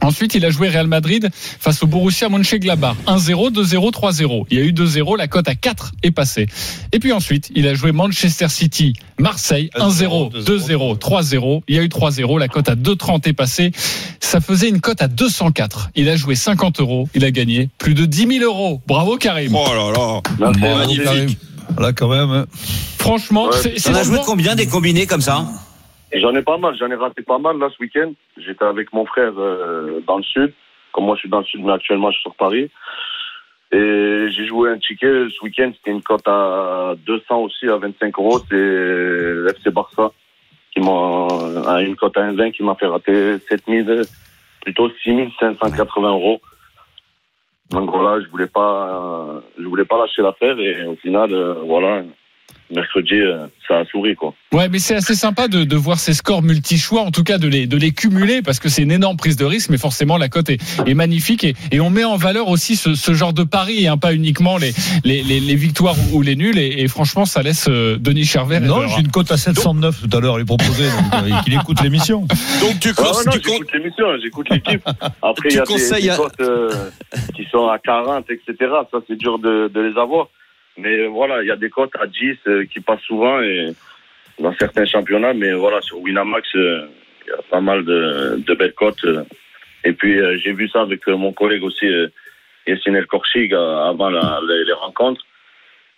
[0.00, 2.94] Ensuite, il a joué Real Madrid face au Borussia Mönchengladbach.
[3.06, 4.44] 1-0, 2-0, 3-0.
[4.50, 6.46] Il y a eu 2-0, la cote à 4 est passée.
[6.92, 11.62] Et puis ensuite, il a joué Manchester City, Marseille, 1-0, 2-0, 3-0.
[11.68, 13.72] Il y a eu 3-0, la cote à 2,30 est passée.
[14.20, 15.90] Ça faisait une cote à 204.
[15.94, 18.82] Il a joué 50 euros, il a gagné plus de 10 000 euros.
[18.86, 19.54] Bravo Karim.
[19.54, 20.52] Oh là là.
[21.04, 21.30] Karim.
[21.78, 22.30] Là, quand même.
[22.30, 22.46] hein.
[22.98, 25.46] Franchement, Ouais, c'est c'est On a joué combien des combinés comme ça?
[26.14, 28.12] J'en ai pas mal, j'en ai raté pas mal là ce week-end.
[28.36, 30.52] J'étais avec mon frère euh, dans le sud.
[30.92, 32.70] Comme moi je suis dans le sud, mais actuellement je suis sur Paris.
[33.72, 38.16] Et j'ai joué un ticket ce week-end, c'était une cote à 200 aussi, à 25
[38.18, 38.38] euros.
[38.48, 40.12] C'est FC Barça
[40.72, 41.26] qui m'a,
[41.66, 44.02] à une cote à 1,20 qui m'a fait rater 7000,
[44.62, 46.40] plutôt 6580 euros.
[47.70, 51.54] Donc voilà, je voulais pas, euh, je voulais pas lâcher l'affaire et au final, euh,
[51.64, 52.02] voilà,
[52.74, 54.34] mercredi, euh, ça a souri, quoi.
[54.52, 57.48] Ouais, mais c'est assez sympa de, de voir ces scores multi-choix, en tout cas de
[57.48, 60.28] les, de les cumuler, parce que c'est une énorme prise de risque, mais forcément la
[60.28, 63.42] cote est, est magnifique et, et on met en valeur aussi ce, ce genre de
[63.44, 64.72] pari, hein, pas uniquement les,
[65.04, 66.58] les, les, les victoires ou les nuls.
[66.58, 68.60] Et, et franchement, ça laisse euh, Denis Charvet.
[68.60, 71.80] Non, j'ai une cote à 709 tout à l'heure, lui proposer, donc, euh, qu'il écoute
[71.82, 72.20] l'émission.
[72.60, 74.82] Donc tu, Ah, tu con- j'écoute l'émission, j'écoute l'équipe.
[75.22, 76.70] Après, il y a des, conseilles des à- cotes euh,
[77.34, 78.54] qui sont à 40, etc.
[78.90, 80.28] Ça, c'est dur de, de les avoir.
[80.76, 83.68] Mais euh, voilà, il y a des cotes à 10 euh, qui passent souvent et
[84.38, 85.34] dans certains championnats.
[85.34, 86.86] Mais voilà, sur Winamax, euh,
[87.26, 89.04] il y a pas mal de, de belles cotes.
[89.04, 89.22] euh.
[89.84, 91.86] Et puis, euh, j'ai vu ça avec mon collègue aussi,
[92.66, 95.24] Yassine El Korchig, avant la- les, rencontres.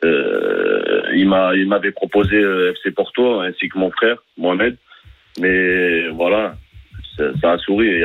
[0.02, 2.36] Il m'a, il m'avait proposé
[2.72, 4.76] FC Porto ainsi que mon frère Mohamed.
[5.40, 6.56] Mais voilà,
[7.40, 8.02] ça, a souri.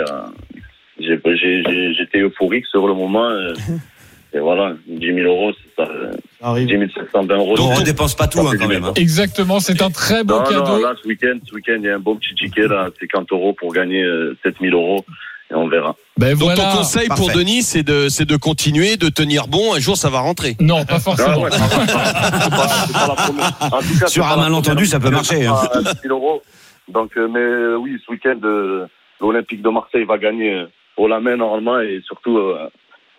[1.00, 3.30] J'étais euphorique sur le moment.
[4.34, 6.68] euh, Et voilà, 10 000 euros, c'est ça, euh, Arrive.
[6.68, 7.56] 10 720 euros.
[7.56, 8.84] Donc on dépense pas tout hein, quand même.
[8.86, 8.94] hein.
[8.96, 10.66] Exactement, c'est un très beau Non, cadeau.
[10.66, 13.32] non, là, ce week-end, ce week-end, il y a un bon petit ticket, là, 50
[13.32, 15.04] euros pour gagner euh, 7 000 euros.
[15.50, 15.96] Et on verra.
[16.18, 16.72] Ben Donc voilà.
[16.72, 17.40] ton conseil pour Parfait.
[17.40, 19.74] Denis, c'est de, c'est de continuer, de tenir bon.
[19.76, 20.56] Un jour, ça va rentrer.
[20.62, 21.42] Non, pas forcément.
[21.42, 22.06] ouais, ça va, ça va.
[22.46, 23.54] c'est pas, c'est pas la première.
[23.74, 25.56] En tout cas, Sur un malentendu, ça peut marcher, hein.
[25.74, 26.42] à 10 000 euros.
[26.88, 28.86] Donc, euh, mais euh, oui, ce week-end, euh,
[29.20, 30.66] l'Olympique de Marseille va gagner euh,
[30.96, 32.70] au la main normalement et surtout, euh,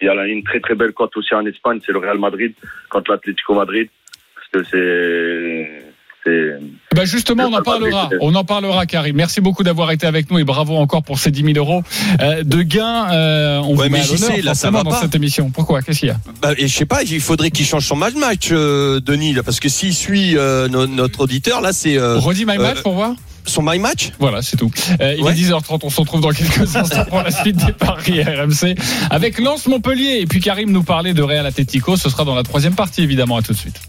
[0.03, 2.53] il y a une très très belle cote aussi en Espagne, c'est le Real Madrid
[2.91, 3.89] contre l'Atlético Madrid,
[4.35, 5.83] parce que c'est
[6.25, 6.55] c'est
[6.95, 8.09] Bah justement, on en parlera.
[8.21, 9.17] On en parlera, Karim.
[9.17, 11.83] Merci beaucoup d'avoir été avec nous et bravo encore pour ces 10 000 euros
[12.21, 13.11] euh, de gains.
[13.13, 15.01] Euh, on Ouais, vous met mais à sais, là, ça va dans pas.
[15.01, 15.51] cette émission.
[15.51, 15.83] Pourquoi?
[15.83, 16.19] Qu'est-ce qu'il y a?
[16.41, 19.43] Bah, et je sais pas, il faudrait qu'il change son match match, euh, Denis, là,
[19.43, 22.83] parce que s'il suit euh, no- notre auditeur, là, c'est euh, Redis my match euh,
[22.83, 23.15] pour voir.
[23.47, 24.11] Son my match.
[24.19, 24.71] Voilà, c'est tout.
[25.01, 25.33] Euh, il Ouais.
[25.33, 28.75] est 10h30, on se retrouve dans quelques instants pour la suite des paris RMC
[29.11, 31.97] avec Lens Montpellier et puis Karim nous parlait de Real Atletico.
[31.97, 33.37] Ce sera dans la troisième partie évidemment.
[33.37, 33.81] À tout de suite.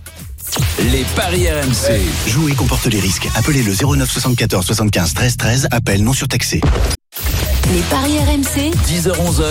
[0.91, 1.99] Les paris RMC.
[2.27, 3.27] Jouer comporte les risques.
[3.35, 5.67] Appelez le 09 74 75 13 13.
[5.71, 6.61] Appel non surtaxé.
[7.73, 8.71] Les paris RMC.
[8.87, 9.43] 10h-11h,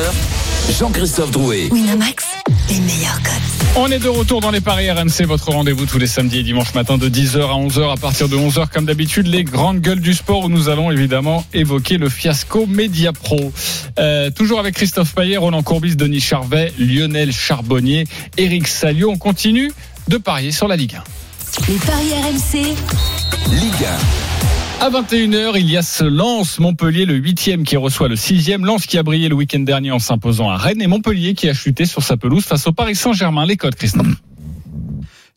[0.79, 1.69] Jean-Christophe Drouet.
[1.73, 2.25] Winamax.
[2.69, 3.62] Les meilleurs cotes.
[3.75, 6.75] On est de retour dans les paris RMC, votre rendez-vous tous les samedis et dimanches
[6.75, 7.91] matin de 10h à 11h.
[7.91, 11.43] À partir de 11h, comme d'habitude, les grandes gueules du sport où nous allons évidemment
[11.55, 13.51] évoquer le fiasco Media Pro.
[13.99, 18.05] Euh, toujours avec Christophe Payet, Roland Courbis, Denis Charvet, Lionel Charbonnier,
[18.37, 19.11] Eric Salio.
[19.11, 19.73] On continue
[20.07, 21.05] de parier sur la Ligue 1.
[21.69, 22.75] Les paris RMC.
[23.53, 23.87] Ligue
[24.83, 28.67] À 21h, il y a ce Lens Montpellier, le huitième qui reçoit le sixième.
[28.67, 31.55] Lens qui a brillé le week-end dernier en s'imposant à Rennes et Montpellier qui a
[31.55, 33.47] chuté sur sa pelouse face au Paris Saint-Germain.
[33.47, 34.09] Les codes, Christophe.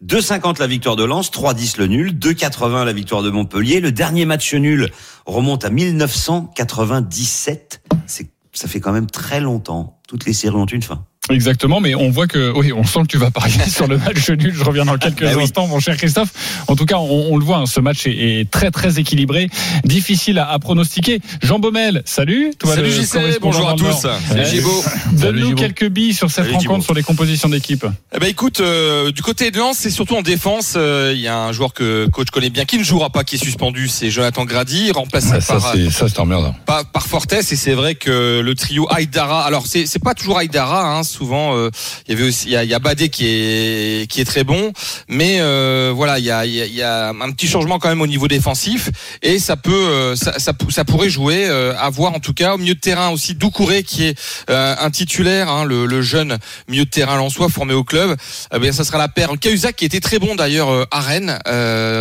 [0.03, 3.81] 2,50 la victoire de Lens, 3,10 le nul, 2,80 la victoire de Montpellier.
[3.81, 4.89] Le dernier match nul
[5.27, 7.84] remonte à 1997.
[8.08, 9.99] C'est, ça fait quand même très longtemps.
[10.08, 11.05] Toutes les séries ont une fin.
[11.32, 14.30] Exactement, mais on voit que, oui, on sent que tu vas parier sur le match
[14.30, 14.54] nul.
[14.56, 15.44] Je reviens dans quelques Ah oui.
[15.44, 16.30] instants, mon cher Christophe.
[16.68, 19.50] En tout cas, on, on le voit, hein, ce match est, est très très équilibré,
[19.84, 21.20] difficile à, à pronostiquer.
[21.42, 22.52] Jean Baumel, salut.
[22.60, 24.06] Toi, Salut JC, bonjour à tous.
[24.06, 24.84] Euh, Gibo.
[25.14, 26.82] Donne-nous quelques billes sur cette Salut, rencontre, Gibo.
[26.84, 27.86] sur les compositions d'équipe.
[28.16, 30.74] Eh ben écoute, euh, du côté de Lens, c'est surtout en défense.
[30.78, 33.36] euh, Il y a un joueur que coach connaît bien, qui ne jouera pas, qui
[33.36, 36.54] est suspendu, c'est Jonathan Grady, remplacé Ah, ça, par, c'est ça, c'est emmerdant.
[36.66, 37.34] par, par Fortes.
[37.34, 41.56] Et c'est vrai que le trio Aïdara, alors c'est c'est pas toujours Aïdara, hein, souvent
[41.56, 41.69] euh,
[42.08, 44.43] il y avait aussi il y a, y a Badé qui est qui est très
[44.43, 44.71] bon,
[45.08, 48.08] mais euh, voilà il y a, il y, a, un petit changement quand même au
[48.08, 48.89] niveau défensif
[49.21, 52.56] et ça peut euh, ça, ça, ça pourrait jouer euh, à voir en tout cas
[52.56, 56.38] au milieu de terrain aussi Doucouré qui est euh, un titulaire, hein, le, le jeune
[56.67, 58.15] milieu de terrain lensois formé au club.
[58.54, 61.39] Eh bien ça sera la paire Cahuzac qui était très bon d'ailleurs à Rennes,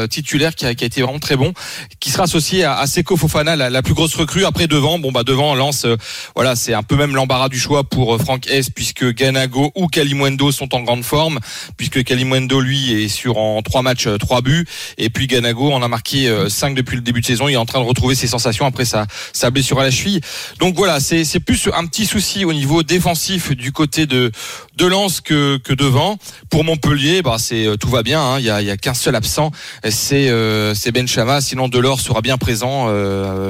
[0.08, 1.52] titulaire qui a, qui a été vraiment très bon,
[2.00, 4.44] qui sera associé à, à Seko Fofana, la, la plus grosse recrue.
[4.44, 5.86] Après devant, bon bah devant Lance,
[6.34, 10.52] voilà c'est un peu même l'embarras du choix pour Franck S puisque Ganago ou Kalimwendo
[10.52, 11.40] sont en grande forme,
[11.76, 14.66] puisque Kalimwendo lui est sur en trois matchs euh, trois buts
[14.98, 17.48] et puis Ganago en a marqué euh, cinq depuis le début de saison.
[17.48, 19.06] Il est en train de retrouver ses sensations après sa,
[19.50, 20.20] blessure à la cheville.
[20.58, 24.30] Donc voilà, c'est plus un petit souci au niveau défensif du côté de
[24.76, 26.18] de Lens que que devant.
[26.50, 28.20] Pour Montpellier, bah c'est euh, tout va bien.
[28.20, 28.38] hein.
[28.38, 29.50] Il y a qu'un seul absent,
[29.88, 30.30] c'est
[30.74, 31.40] c'est Ben Chama.
[31.40, 32.88] Sinon Delors sera bien présent.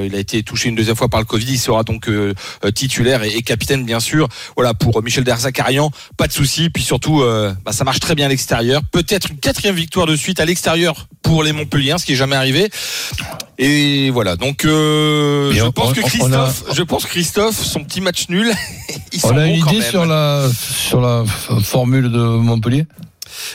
[0.02, 1.46] Il a été touché une deuxième fois par le Covid.
[1.52, 2.08] Il sera donc
[2.74, 4.28] titulaire et, capitaine bien sûr.
[4.56, 6.70] Voilà pour Michel Derzakarian, pas de souci.
[6.70, 8.80] Puis surtout, euh, bah, ça marche très bien à l'extérieur.
[8.92, 12.36] Peut-être une quatrième victoire de suite à l'extérieur pour les Montpelliens, ce qui est jamais
[12.36, 12.70] arrivé.
[13.58, 14.36] Et voilà.
[14.36, 18.28] Donc euh, je on- pense que a- Christophe, je pense que Christophe, son petit match
[18.28, 18.52] nul,
[19.12, 19.90] il On sent a une quand idée même.
[19.90, 20.48] sur la,
[20.88, 22.86] sur la f- formule de Montpellier?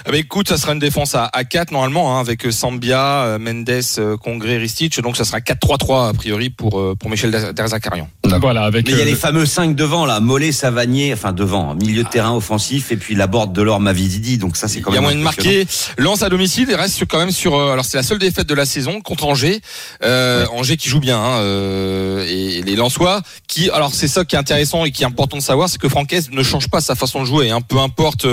[0.06, 3.40] Ah bah écoute, ça sera une défense à, à 4 normalement, hein, avec Sambia, euh,
[3.40, 5.00] Mendes, euh, Congré, Ristich.
[5.00, 8.10] Donc ça sera 4-3-3 a priori pour, euh, pour Michel Derzakarian.
[8.42, 8.86] Voilà, avec.
[8.88, 12.04] Mais il y a euh, les fameux 5 devant là, Mollet, Savanier, enfin devant, milieu
[12.04, 14.38] de terrain offensif et puis la borde de l'or Mavididi.
[14.38, 15.04] Donc ça c'est quand Il y a même.
[15.06, 15.66] moyen de marquer.
[15.98, 17.56] Lance à domicile et reste quand même sur.
[17.56, 19.62] euh, Alors c'est la seule défaite de la saison contre Angers.
[20.04, 21.18] Euh, Angers qui joue bien.
[21.20, 23.70] Hein, euh, et les Lensois qui.
[23.72, 26.30] Alors c'est ça qui est intéressant et qui est important de savoir, c'est que Francaise
[26.32, 27.50] ne change pas sa façon de jouer.
[27.50, 28.26] Hein, peu importe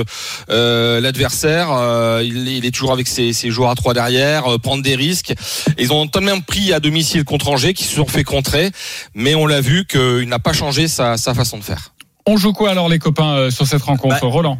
[0.50, 1.00] euh,
[1.44, 4.82] euh, il, est- il est toujours avec ses, ses joueurs à trois derrière, euh, prendre
[4.82, 5.32] des risques.
[5.76, 8.24] Et ils ont tout de même pris à domicile contre Angers, qui se sont fait
[8.24, 8.70] contrer,
[9.14, 11.92] mais on l'a vu qu'il n'a pas changé sa, sa façon de faire.
[12.26, 14.58] On joue quoi alors les copains euh, sur cette rencontre, Bah, Roland?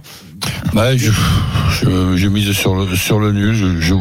[0.74, 1.10] Ouais, je,
[1.70, 3.54] je, je mise sur le, sur le nul.
[3.54, 3.94] Je, je,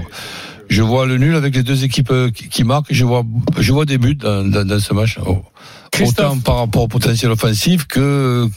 [0.69, 2.87] je vois le nul avec les deux équipes qui, qui marquent.
[2.91, 3.23] Je vois,
[3.57, 5.17] je vois des buts dans, dans, dans ce match.
[5.25, 5.41] Oh.
[5.95, 6.25] Christophe.
[6.25, 8.47] Autant par rapport au potentiel offensif que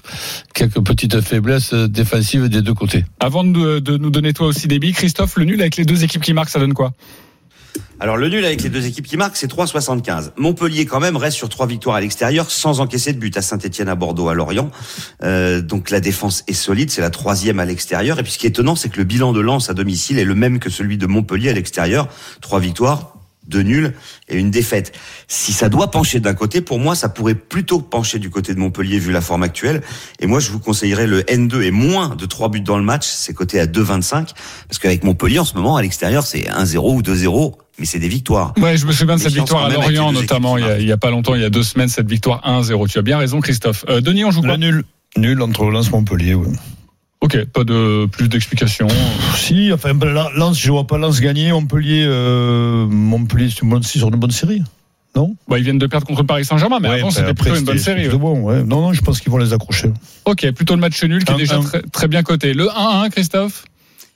[0.55, 3.05] quelques petites faiblesses défensives des deux côtés.
[3.21, 6.05] Avant de, de nous donner toi aussi des billes, Christophe, le nul avec les deux
[6.05, 6.93] équipes qui marquent, ça donne quoi?
[8.01, 10.31] Alors le nul avec les deux équipes qui marquent, c'est 3,75.
[10.37, 13.89] Montpellier quand même reste sur trois victoires à l'extérieur sans encaisser de but à Saint-Etienne,
[13.89, 14.71] à Bordeaux, à Lorient.
[15.25, 18.19] Euh, donc la défense est solide, c'est la troisième à l'extérieur.
[18.21, 20.25] Et puis ce qui est étonnant, c'est que le bilan de Lens à domicile est
[20.25, 22.09] le même que celui de Montpellier à l'extérieur.
[22.41, 23.18] Trois victoires,
[23.49, 23.95] deux nuls
[24.29, 24.93] et une défaite.
[25.27, 28.61] Si ça doit pencher d'un côté, pour moi, ça pourrait plutôt pencher du côté de
[28.61, 29.83] Montpellier vu la forme actuelle.
[30.21, 33.07] Et moi, je vous conseillerais le N2 et moins de trois buts dans le match.
[33.07, 34.33] C'est coté à 2,25
[34.69, 38.09] parce qu'avec Montpellier en ce moment à l'extérieur, c'est 1-0 ou 2-0, mais c'est des
[38.09, 38.53] victoires.
[38.59, 40.93] Ouais, je me souviens de cette victoire à Lorient notamment, il y, a, il y
[40.93, 42.89] a pas longtemps, il y a deux semaines, cette victoire 1-0.
[42.89, 43.85] Tu as bien raison, Christophe.
[43.89, 44.53] Euh, Denis, on joue quoi?
[44.53, 44.85] Le nul.
[45.17, 46.49] Nul entre Lens et Montpellier, oui.
[47.21, 48.87] Ok, pas de plus d'explications.
[49.37, 51.51] Si, enfin, ben, Lens, je vois pas Lens gagner.
[51.51, 54.63] Montpellier, euh, Montpellier, c'est une sur une bonne série.
[55.17, 55.35] Non?
[55.49, 57.65] Bah, ils viennent de perdre contre Paris Saint-Germain, mais Ouais, avant ben, c'était plutôt une
[57.65, 58.07] bonne série.
[58.09, 58.17] ouais.
[58.17, 58.63] bon, ouais.
[58.63, 59.91] Non, non, je pense qu'ils vont les accrocher.
[60.27, 61.63] Ok, plutôt le match nul qui est déjà un.
[61.63, 62.55] très, très bien coté.
[62.55, 63.65] Le 1-1, Christophe?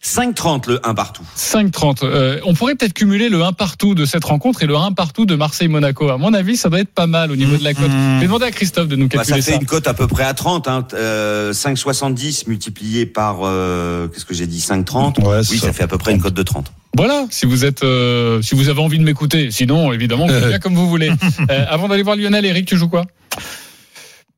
[0.04, 1.22] 5-30 le 1 partout.
[1.36, 1.98] 5-30.
[2.02, 5.26] Euh, on pourrait peut-être cumuler le 1 partout de cette rencontre et le 1 partout
[5.26, 6.08] de Marseille-Monaco.
[6.10, 7.84] À mon avis, ça doit être pas mal au niveau de la cote.
[7.88, 9.58] Je vais demander à Christophe de nous Bah, calculer ça fait ça.
[9.60, 10.66] une cote à peu près à 30.
[10.66, 10.86] Hein.
[10.94, 15.66] Euh, 5,70 multiplié par, euh, qu'est-ce que j'ai dit, 5,30 Ouais, c'est Oui, ça.
[15.68, 15.72] ça.
[15.72, 16.72] fait à peu près une cote de 30.
[16.96, 19.50] Voilà, si vous êtes, euh, si vous avez envie de m'écouter.
[19.52, 21.10] Sinon, évidemment, vous faites bien comme vous voulez.
[21.48, 23.04] Euh, avant d'aller voir Lionel, Eric, tu joues quoi?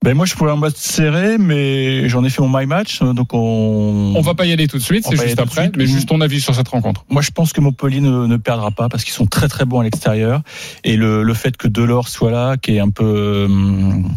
[0.05, 3.33] Ben moi, je pourrais un match serré, mais j'en ai fait mon my match, donc
[3.33, 4.13] on.
[4.15, 5.63] On va pas y aller tout de suite, c'est juste après.
[5.63, 5.79] suite.
[5.79, 7.07] Mais juste ton avis sur cette rencontre.
[7.09, 9.81] Moi, je pense que Montpellier ne, ne perdra pas parce qu'ils sont très très bons
[9.81, 10.43] à l'extérieur
[10.85, 14.15] et le, le fait que Delors soit là, qui est un peu hum,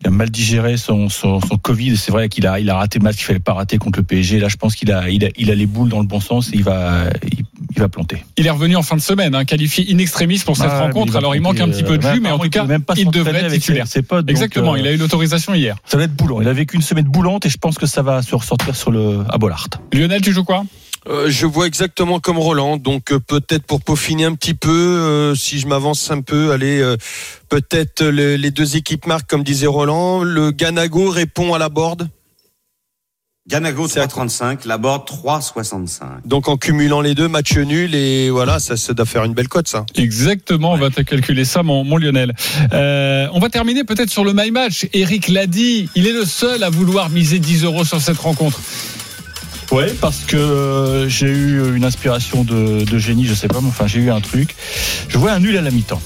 [0.00, 1.96] il a mal digéré son, son, son Covid.
[1.96, 4.04] C'est vrai qu'il a, il a raté le match qu'il fallait pas rater contre le
[4.04, 4.40] PSG.
[4.40, 6.48] Là, je pense qu'il a, il a, il a les boules dans le bon sens
[6.48, 8.24] et il va, il, il va planter.
[8.36, 11.16] Il est revenu en fin de semaine, hein, qualifié in extremis pour cette mais rencontre.
[11.16, 12.94] Alors il manque un petit peu de euh, jus, mais en tout cas, même pas
[12.96, 13.86] il devrait être titulaire.
[13.86, 15.76] ses- ses potes, donc, Exactement, euh, il a eu l'autorisation hier.
[15.86, 16.40] Ça va être boulant.
[16.40, 18.90] Il a vécu une semaine boulante et je pense que ça va se ressortir sur
[18.90, 19.66] le à Bollard.
[19.92, 20.64] Lionel, tu joues quoi?
[21.08, 25.34] Euh, je vois exactement comme Roland, donc euh, peut-être pour peaufiner un petit peu, euh,
[25.34, 26.96] si je m'avance un peu, allez, euh,
[27.48, 30.22] peut-être le- les deux équipes marquent comme disait Roland.
[30.22, 32.08] Le Ganago répond à la board,
[33.50, 36.02] Ganago C'est à- 3,35, Laborde 3,65.
[36.24, 39.48] donc en cumulant les deux, match nul et voilà, ça, ça doit faire une belle
[39.48, 39.84] cote ça.
[39.96, 42.32] Exactement, on va te calculer ça, mon, mon Lionel.
[42.72, 44.86] Euh, on va terminer peut-être sur le My Match.
[44.92, 48.60] Eric l'a dit, il est le seul à vouloir miser 10 euros sur cette rencontre.
[49.72, 53.68] Ouais, parce que euh, j'ai eu une inspiration de, de génie, je sais pas, mais
[53.68, 54.56] enfin j'ai eu un truc.
[55.08, 56.02] Je vois un nul à la mi-temps.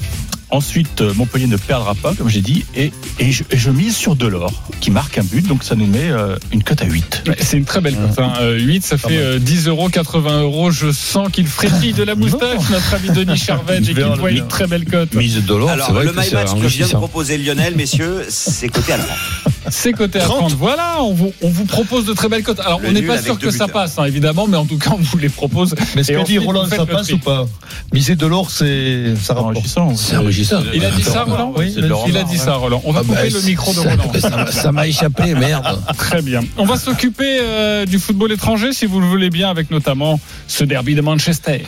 [0.55, 3.97] Ensuite, euh, Montpellier ne perdra pas, comme j'ai dit, et, et, je, et je mise
[3.97, 7.25] sur Delors, qui marque un but, donc ça nous met euh, une cote à 8.
[7.27, 8.21] Ouais, C'est une très belle cote.
[8.21, 8.35] Hein.
[8.40, 10.71] Euh, 8, ça fait euh, 10 euros, 80 euros.
[10.71, 14.47] Je sens qu'il frétille de la moustache, notre ami Denis Charvet, et qu'il voit une
[14.47, 15.12] très belle cote.
[15.14, 17.37] Mise de l'or, c'est Alors, vrai le que my match que je viens de proposer
[17.37, 19.54] Lionel, messieurs, c'est coté à 30.
[19.70, 20.53] C'est coté à 30.
[20.53, 22.61] Voilà, on vous, on vous propose de très belles cotes.
[22.61, 24.90] Alors, Le on n'est pas sûr que ça passe, hein, évidemment, mais en tout cas,
[24.92, 25.74] on vous les propose.
[25.96, 27.46] Mais ce que dit Roland, ça passe ou pas
[27.92, 29.38] Miser de l'or, c'est ça.
[29.38, 29.94] Enrichissant.
[29.96, 30.62] C'est enrichissant.
[30.72, 31.74] Il a dit ça, Roland Oui,
[32.07, 32.83] Il a dit ça, Roland.
[32.85, 34.12] On va Ah couper bah, le micro de Roland.
[34.18, 35.64] ça- Ça m'a échappé, merde.
[35.98, 36.40] Très bien.
[36.57, 40.64] On va s'occuper euh, du football étranger, si vous le voulez bien, avec notamment ce
[40.64, 41.62] derby de Manchester.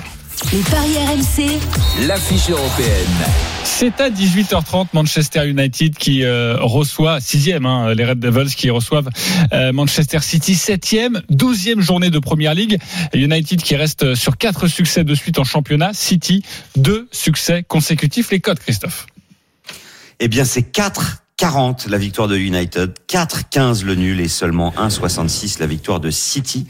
[0.52, 1.58] Les paris RMC,
[2.06, 3.06] L'affiche européenne.
[3.64, 9.08] C'est à 18h30 Manchester United qui euh, reçoit sixième, hein, les Red Devils qui reçoivent
[9.52, 12.78] euh, Manchester City septième, douzième journée de Première Ligue.
[13.14, 15.92] United qui reste sur quatre succès de suite en championnat.
[15.94, 16.44] City
[16.76, 18.30] deux succès consécutifs.
[18.30, 19.06] Les codes, Christophe?
[20.20, 20.62] Eh bien, c'est
[21.38, 26.66] 4,40 la victoire de United, 4,15 le nul et seulement 1,66 la victoire de City,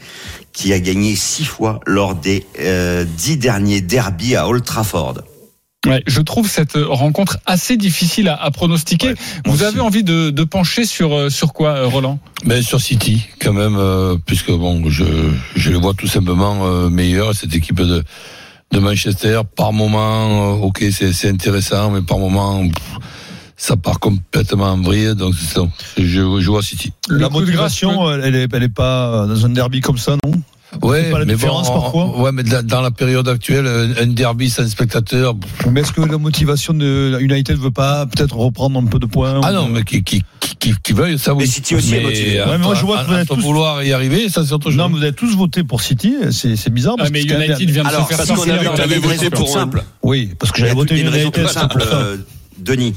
[0.51, 5.21] qui a gagné six fois lors des euh, dix derniers derbies à Old Trafford.
[5.85, 9.13] Ouais, je trouve cette rencontre assez difficile à, à pronostiquer.
[9.45, 12.19] Vous avez envie de, de pencher sur, euh, sur quoi, euh, Roland?
[12.43, 15.05] Mais sur City, quand même, euh, puisque bon, je,
[15.55, 18.03] je le vois tout simplement euh, meilleur, cette équipe de,
[18.71, 19.41] de Manchester.
[19.55, 22.97] Par moment, euh, ok, c'est c'est intéressant, mais par moment, pff,
[23.57, 25.15] ça part complètement en vrille.
[25.15, 25.61] Donc, c'est ça.
[25.97, 26.93] je, je vois City.
[27.09, 30.31] La motivation, elle est, elle est pas dans un derby comme ça, non
[30.81, 33.65] Ouais, pas la mais différence bon, parfois Ouais, mais dans la période actuelle,
[33.99, 35.33] un derby sans spectateurs.
[35.71, 39.39] Mais est-ce que la motivation de United veut pas peut-être reprendre un peu de points
[39.45, 40.21] Ah non, mais qui, qui,
[40.59, 41.43] qui, veuille, ça oui.
[41.45, 42.39] Mais City aussi est motivé.
[42.41, 44.65] Ouais, mais moi, je vois que vous êtes tous- vouloir y arriver, ça c'est autre
[44.69, 44.75] chose.
[44.77, 46.95] Non, mais vous avez tous voté pour City, c'est c'est bizarre.
[46.97, 48.53] Ah, Parce mais que United vient de Alors, se faire parce qu'on a sortir.
[48.55, 49.83] vu que Il y a t'avais une voté pour simple.
[50.03, 51.47] Oui, parce que j'avais voté une raison United.
[51.47, 52.17] simple, euh,
[52.59, 52.93] Denis.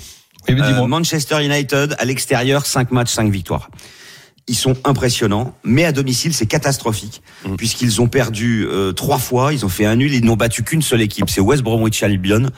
[0.49, 0.87] Euh.
[0.87, 3.69] Manchester United à l'extérieur, 5 matchs, 5 victoires.
[4.49, 7.55] Ils sont impressionnants, mais à domicile c'est catastrophique Mm.
[7.57, 10.83] puisqu'ils ont perdu euh, trois fois, ils ont fait un nul, ils n'ont battu qu'une
[10.83, 12.51] seule équipe, c'est West Bromwich Albion,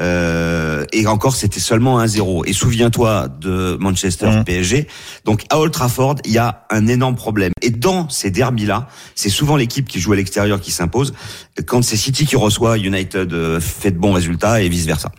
[0.00, 2.44] euh, et encore c'était seulement 1-0.
[2.46, 4.44] Et souviens-toi de Manchester Mm.
[4.44, 4.86] PSG.
[5.24, 7.52] Donc à Old Trafford, il y a un énorme problème.
[7.62, 11.14] Et dans ces derbys là, c'est souvent l'équipe qui joue à l'extérieur qui s'impose.
[11.66, 15.10] Quand c'est City qui reçoit, United euh, fait de bons résultats et vice versa.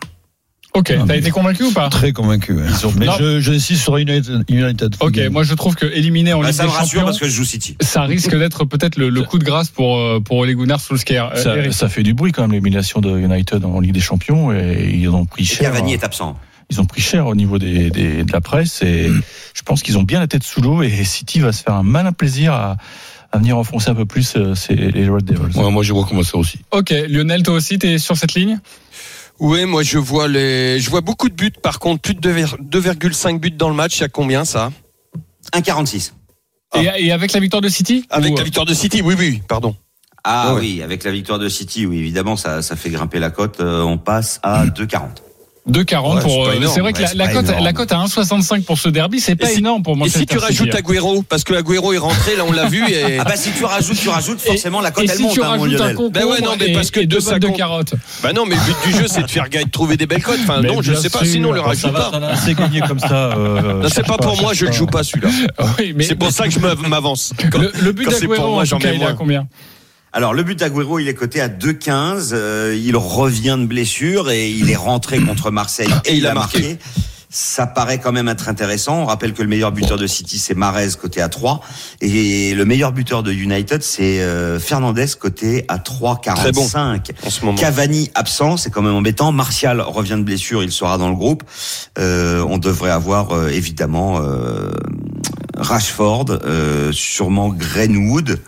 [0.75, 2.53] Ok, t'as été convaincu ou pas Très convaincu.
[2.53, 2.63] ouais.
[2.97, 3.13] Mais Non.
[3.19, 4.43] je, je insiste sur United.
[4.49, 4.95] United.
[4.99, 7.25] Ok, moi je trouve que éliminer en Bah, Ligue ça des me Champions, parce que
[7.25, 7.75] je joue City.
[7.81, 11.31] ça risque d'être peut-être le, le coup de grâce pour euh, pour Ole Gunnar Solskjaer.
[11.33, 11.73] Euh, Ça, Eric.
[11.73, 15.09] ça fait du bruit quand même l'élimination de United en Ligue des Champions et ils
[15.09, 15.71] ont pris cher.
[15.71, 16.37] Cavani est absent.
[16.69, 19.09] Ils ont pris cher au niveau des, des- de la presse et
[19.55, 21.81] je pense qu'ils ont bien la tête sous l'eau et City va se faire un
[21.83, 22.77] malin plaisir à,
[23.31, 25.57] à venir enfoncer un peu plus euh, ces- les Red Devils.
[25.57, 26.59] Ouais, moi je vois comment ça aussi.
[26.69, 28.59] Ok, Lionel, toi aussi, t'es sur cette ligne?
[29.39, 31.51] Oui, moi je vois les, je vois beaucoup de buts.
[31.61, 33.97] Par contre, plus de 2,5 buts dans le match.
[33.97, 34.71] Il y a combien ça?
[35.53, 36.11] 1,46.
[36.75, 38.05] et, et avec la victoire de City?
[38.09, 39.75] Avec Ou, la victoire de City, oui, oui, pardon.
[40.23, 40.59] Ah Ouais.
[40.59, 43.61] oui, avec la victoire de City, oui, évidemment, ça, ça fait grimper la cote.
[43.61, 45.07] Euh, on passe à 2,40.
[45.69, 46.45] 2,40 Ouais, pour.
[46.51, 46.67] c'est euh.
[46.73, 47.63] C'est vrai que la, la cote, énorme.
[47.63, 50.25] la cote à 1,65 pour ce derby, c'est pas si- énorme pour Et Manchester si
[50.25, 50.75] tu rajoutes.
[50.75, 53.19] Agüero, parce que Agüero est rentré, là on l'a vu et.
[53.19, 55.33] Ah bah si tu rajoutes, tu rajoutes, Et- forcément la cote et elle si monte,
[55.33, 57.47] tu hein, rajoutes un Ben ouais, non, mais et- parce que et deux bottes de
[57.49, 57.93] carottes.
[58.23, 60.23] Bah non, mais le but du jeu c'est de faire gagner, de trouver des belles
[60.23, 60.39] cotes.
[60.43, 62.11] Enfin Mais non, je sais pas, sinon on le rajoute pas.
[62.43, 63.33] C'est gagné comme ça.
[63.37, 65.29] euh, Non, c'est pas pour moi, je le joue pas celui-là.
[66.01, 67.33] C'est pour ça que je m'avance.
[67.53, 69.47] le, le but quand c'est pour d'Aguero, moi, en j'en mets combien?
[70.11, 72.31] Alors le but d'Agüero, il est coté à 2,15.
[72.33, 76.77] euh, il revient de blessure et il est rentré contre Marseille et, il a marqué.
[77.31, 79.03] Ça paraît quand même être intéressant.
[79.03, 81.61] On rappelle que le meilleur buteur de City, c'est Marez, côté à 3.
[82.01, 87.11] Et le meilleur buteur de United, c'est euh, Fernandez, côté à 3,45.
[87.23, 87.55] En ce moment.
[87.55, 89.31] Cavani absent, c'est quand même embêtant.
[89.31, 91.43] Martial revient de blessure, il sera dans le groupe.
[91.99, 94.71] Euh, on devrait avoir euh, évidemment euh,
[95.55, 98.39] Rashford, euh, sûrement Greenwood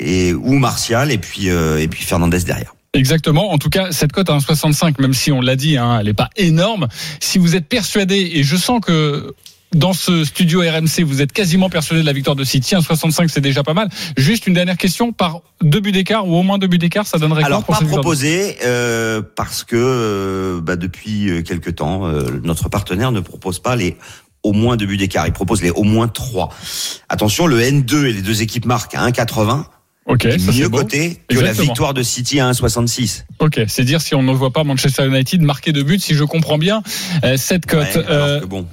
[0.00, 2.74] et ou Martial et puis euh, et puis Fernandez derrière.
[2.94, 3.52] Exactement.
[3.52, 6.14] En tout cas, cette cote à 1,65, même si on l'a dit, hein, elle n'est
[6.14, 6.88] pas énorme.
[7.20, 9.34] Si vous êtes persuadé, et je sens que
[9.74, 12.74] dans ce studio RMC, vous êtes quasiment persuadé de la victoire de City.
[12.74, 13.88] 1,65, c'est déjà pas mal.
[14.16, 15.12] Juste une dernière question.
[15.12, 18.56] Par deux buts d'écart ou au moins deux buts d'écart, ça donnerait Alors pas proposé
[18.64, 23.76] euh, parce que euh, bah, depuis euh, quelque temps, euh, notre partenaire ne propose pas
[23.76, 23.96] les
[24.42, 25.26] au moins deux buts d'écart.
[25.26, 26.48] Il propose les au moins trois.
[27.08, 29.64] Attention, le N2 et les deux équipes marquent à 1,80.
[30.08, 30.78] Ok, est ça, c'est mieux bon.
[30.78, 33.24] coté que la victoire de City à 1,66.
[33.40, 36.24] Ok, c'est dire si on ne voit pas Manchester United marquer de buts, si je
[36.24, 36.82] comprends bien
[37.24, 37.94] euh, cette cote.
[37.94, 38.66] Ouais, Euh, bon.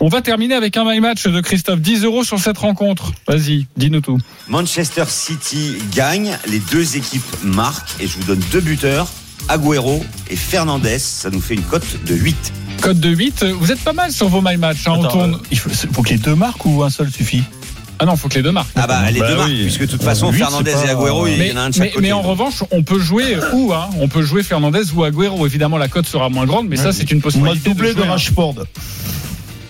[0.00, 1.80] on va terminer avec un my match de Christophe.
[1.80, 3.12] 10 euros sur cette rencontre.
[3.26, 4.18] Vas-y, dis-nous tout.
[4.48, 9.08] Manchester City gagne, les deux équipes marquent et je vous donne deux buteurs,
[9.48, 10.98] Agüero et Fernandez.
[10.98, 12.52] Ça nous fait une cote de 8.
[12.82, 13.44] Cote de 8.
[13.58, 14.86] Vous êtes pas mal sur vos my match.
[14.86, 15.34] Hein, on Attends, tourne.
[15.36, 17.42] euh, il faut, faut que les deux marquent ou un seul suffit?
[17.98, 18.70] Ah non, faut que les deux marquent.
[18.76, 19.38] Ah bah les Bah deux oui.
[19.38, 21.70] marquent, puisque de toute façon Fernandez pas- et Agüero, il Mais, y en a un
[21.70, 22.06] de mais- chaque côté.
[22.06, 23.88] mais en revanche, on peut jouer où hein?
[24.00, 25.46] On peut jouer Fernandez ou Agüero.
[25.46, 27.68] Évidemment, la cote sera moins grande, mais ça, c'est une possibilité.
[27.70, 28.12] doublé de jouer, hein.
[28.12, 28.54] Rashford.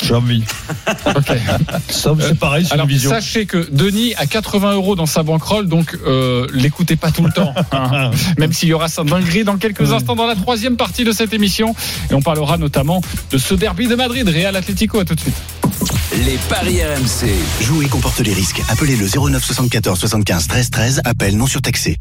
[0.02, 0.42] J'ai envie.
[1.88, 3.10] C'est pareil, c'est Alors, une vision.
[3.10, 7.32] sachez que Denis a 80 euros dans sa banquerolle, donc euh, l'écoutez pas tout le
[7.32, 7.54] temps.
[7.72, 8.10] hein.
[8.38, 11.32] Même s'il y aura sa dinguerie dans quelques instants dans la troisième partie de cette
[11.32, 11.74] émission.
[12.10, 14.98] Et on parlera notamment de ce derby de Madrid, Real Atlético.
[15.00, 15.34] À tout de suite.
[16.14, 17.28] Les paris RMC.
[17.60, 18.62] Jouer comporte les risques.
[18.68, 21.00] Appelez le 09 74 75 13 13.
[21.04, 21.96] Appel non surtaxé.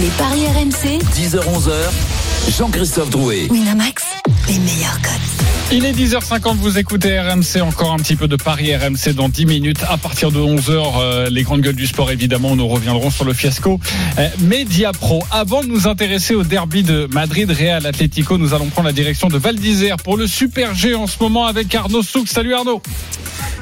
[0.00, 0.98] Les paris RMC.
[1.14, 2.50] 10h-11h.
[2.58, 3.48] Jean-Christophe Drouet.
[3.50, 4.04] Winamax,
[4.48, 5.65] les meilleurs codes.
[5.72, 9.46] Il est 10h50, vous écoutez RMC, encore un petit peu de Paris RMC dans 10
[9.46, 9.80] minutes.
[9.90, 13.80] À partir de 11h, les grandes gueules du sport, évidemment, nous reviendrons sur le fiasco.
[14.18, 18.66] Euh, Média Pro, avant de nous intéresser au derby de Madrid, Real Atlético, nous allons
[18.66, 22.02] prendre la direction de Val d'Isère pour le Super G en ce moment avec Arnaud
[22.02, 22.28] Souk.
[22.28, 22.80] Salut Arnaud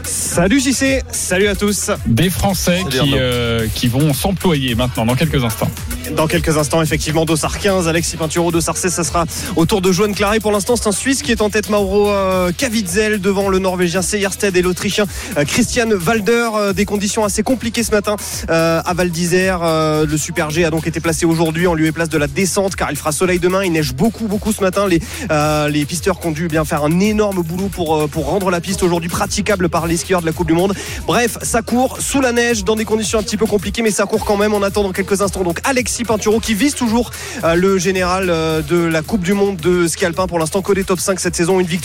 [0.07, 1.90] Salut JC, salut à tous.
[2.07, 3.17] Des Français Salut qui, Arnaud.
[3.17, 5.71] euh, qui vont s'employer maintenant dans quelques instants.
[6.14, 9.25] dans quelques instants, effectivement, Dossard 15, Alexis Pinturo, Dossard 16, ça sera
[9.57, 10.40] au tour de Johan Claret.
[10.40, 14.02] Pour l'instant, c'est un Suisse qui est en tête, Mauro euh, Cavitzel, devant le Norvégien
[14.02, 15.07] Seyersted et l'Autrichien
[15.38, 16.48] euh, Christian Walder.
[16.54, 18.16] Euh, des conditions assez compliquées ce matin
[18.48, 19.61] à Val d'Isère.
[19.62, 22.76] Le Super G a donc été placé aujourd'hui en lieu et place de la descente,
[22.76, 23.64] car il fera soleil demain.
[23.64, 24.86] Il neige beaucoup, beaucoup ce matin.
[24.88, 25.01] Les,
[25.70, 29.09] les pisteurs ont dû bien faire un énorme boulot pour, pour rendre la piste aujourd'hui
[29.09, 30.74] praticable par les skieurs de la Coupe du Monde.
[31.07, 34.07] Bref, ça court sous la neige, dans des conditions un petit peu compliquées, mais ça
[34.07, 34.55] court quand même.
[34.55, 37.11] On attend dans quelques instants donc Alexis Pinturo qui vise toujours
[37.55, 40.26] le général de la Coupe du Monde de ski alpin.
[40.26, 41.84] Pour l'instant, que des top 5 cette saison, une victoire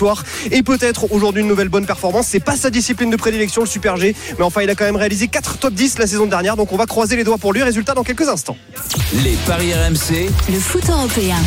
[0.51, 2.27] et peut-être aujourd'hui une nouvelle bonne performance.
[2.27, 4.95] C'est pas sa discipline de prédilection, le Super G, mais enfin, il a quand même
[4.95, 7.63] réalisé 4 top 10 la saison dernière, donc on va croiser les doigts pour lui.
[7.63, 8.57] Résultat dans quelques instants.
[9.23, 10.29] Les paris RMC.
[10.51, 11.37] Le foot européen.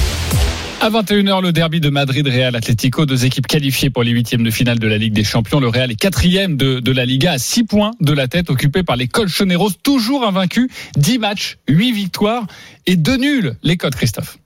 [0.80, 4.50] À 21h, le derby de Madrid Real Atlético, deux équipes qualifiées pour les huitièmes de
[4.50, 5.60] finale de la Ligue des Champions.
[5.60, 8.82] Le Real est quatrième de, de la Liga à 6 points de la tête, occupé
[8.82, 12.48] par les Colchoneros, toujours invaincus, 10 matchs, 8 victoires
[12.86, 13.54] et 2 nuls.
[13.62, 14.38] Les codes, Christophe.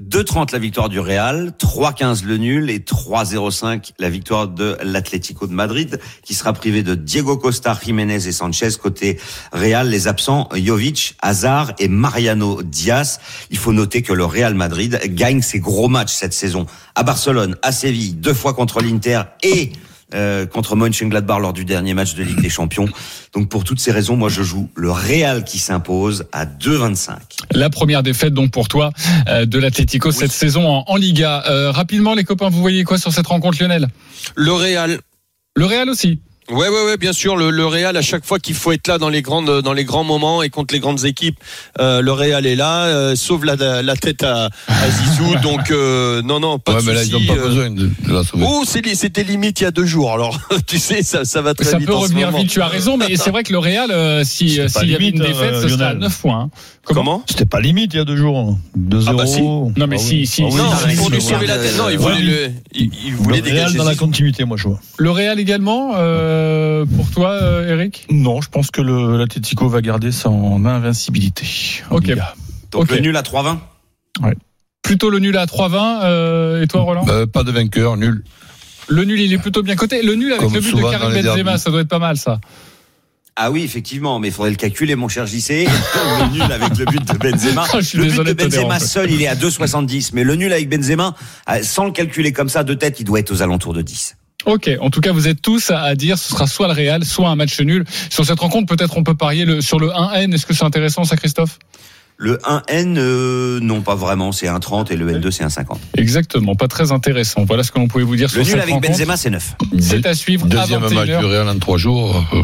[0.00, 5.52] 2,30 la victoire du Real, 3,15 le nul et 3,05 la victoire de l'Atlético de
[5.52, 8.70] Madrid, qui sera privé de Diego Costa, Jiménez et Sanchez.
[8.80, 9.20] Côté
[9.52, 13.20] Real, les absents Jovic, Hazard et Mariano Diaz.
[13.50, 16.64] Il faut noter que le Real Madrid gagne ses gros matchs cette saison
[16.94, 19.72] à Barcelone, à Séville, deux fois contre l'Inter et
[20.14, 22.88] euh, contre Mönchengladbach lors du dernier match de Ligue des Champions.
[23.34, 27.16] Donc pour toutes ces raisons, moi je joue le Real qui s'impose à 2,25.
[27.52, 28.90] La première défaite donc pour toi
[29.28, 31.44] euh, de l'Atlético cette saison en, en Liga.
[31.48, 33.88] Euh, rapidement, les copains, vous voyez quoi sur cette rencontre, Lionel?
[34.34, 34.98] Le Real.
[35.56, 36.20] Le Real aussi.
[36.50, 37.36] Ouais, ouais, ouais, bien sûr.
[37.36, 39.84] Le, le Real, à chaque fois qu'il faut être là dans les grandes, dans les
[39.84, 41.38] grands moments et contre les grandes équipes,
[41.80, 45.36] euh, le Real est là, euh, sauve la, la tête à, à Zizou.
[45.42, 47.46] donc euh, non, non, pas Ouais, de mais là, ils n'ont pas euh.
[47.48, 48.44] besoin de, de la sauver.
[48.46, 50.12] Oh, c'était limite il y a deux jours.
[50.12, 51.86] Alors, tu sais, ça, ça va très Ça vite.
[51.86, 54.24] peut en ce revenir vite, tu as raison, mais c'est vrai que le Real, euh,
[54.24, 55.98] si, s'il y avait limite, une défaite, euh, ce serait à Lionel.
[56.02, 56.40] 9 points.
[56.40, 56.50] hein.
[56.84, 58.58] Comment C'était pas limite il y a deux jours.
[58.76, 59.04] 2-0.
[59.06, 59.40] Ah bah si.
[59.40, 60.26] Non, mais Ah si- oui.
[60.26, 61.78] si- Ah oui, Non, si- pour si- lui si- sauver la tête.
[61.78, 63.78] Non, il voulait le, il, voulait Le Real dégager.
[63.78, 64.80] dans la continuité, moi je vois.
[64.98, 66.31] Le Real également, euh,
[66.96, 71.46] pour toi, euh, Eric Non, je pense que le- l'Atlético va garder son invincibilité.
[71.90, 72.06] en Ok.
[72.08, 72.34] Liga.
[72.70, 73.58] Donc le nul à 3,20
[74.82, 76.00] Plutôt le nul à 3-20.
[76.04, 78.24] euh, et toi, Roland Euh, pas de vainqueur, nul.
[78.88, 80.02] Le nul, il est plutôt bien coté.
[80.02, 82.40] Le nul avec Comme le but de Karim Benzema, ça doit être pas mal, ça.
[83.36, 85.66] Ah oui, effectivement, mais il faudrait le calculer, mon cher JC.
[86.20, 87.64] Le nul avec le but de Benzema.
[87.94, 90.10] Le but de Benzema seul, il est à 2,70.
[90.12, 91.14] Mais le nul avec Benzema,
[91.48, 94.16] euh, sans le calculer comme ça de tête, il doit être aux alentours de 10.
[94.46, 97.28] Ok, en tout cas, vous êtes tous à dire ce sera soit le Real, soit
[97.28, 97.84] un match nul.
[98.10, 100.34] Sur cette rencontre, peut-être on peut parier le, sur le 1N.
[100.34, 101.58] Est-ce que c'est intéressant, ça, Christophe?
[102.18, 105.80] Le 1N, euh, non, pas vraiment, c'est un 30 et le N2, c'est un 50.
[105.96, 107.44] Exactement, pas très intéressant.
[107.44, 108.90] Voilà ce que l'on pouvait vous dire Le sur nul cette avec rencontre.
[108.92, 109.54] Benzema, c'est 9.
[109.80, 111.18] C'est à suivre Deuxième match 21h.
[111.18, 112.24] du Real en trois jours.
[112.32, 112.42] euh,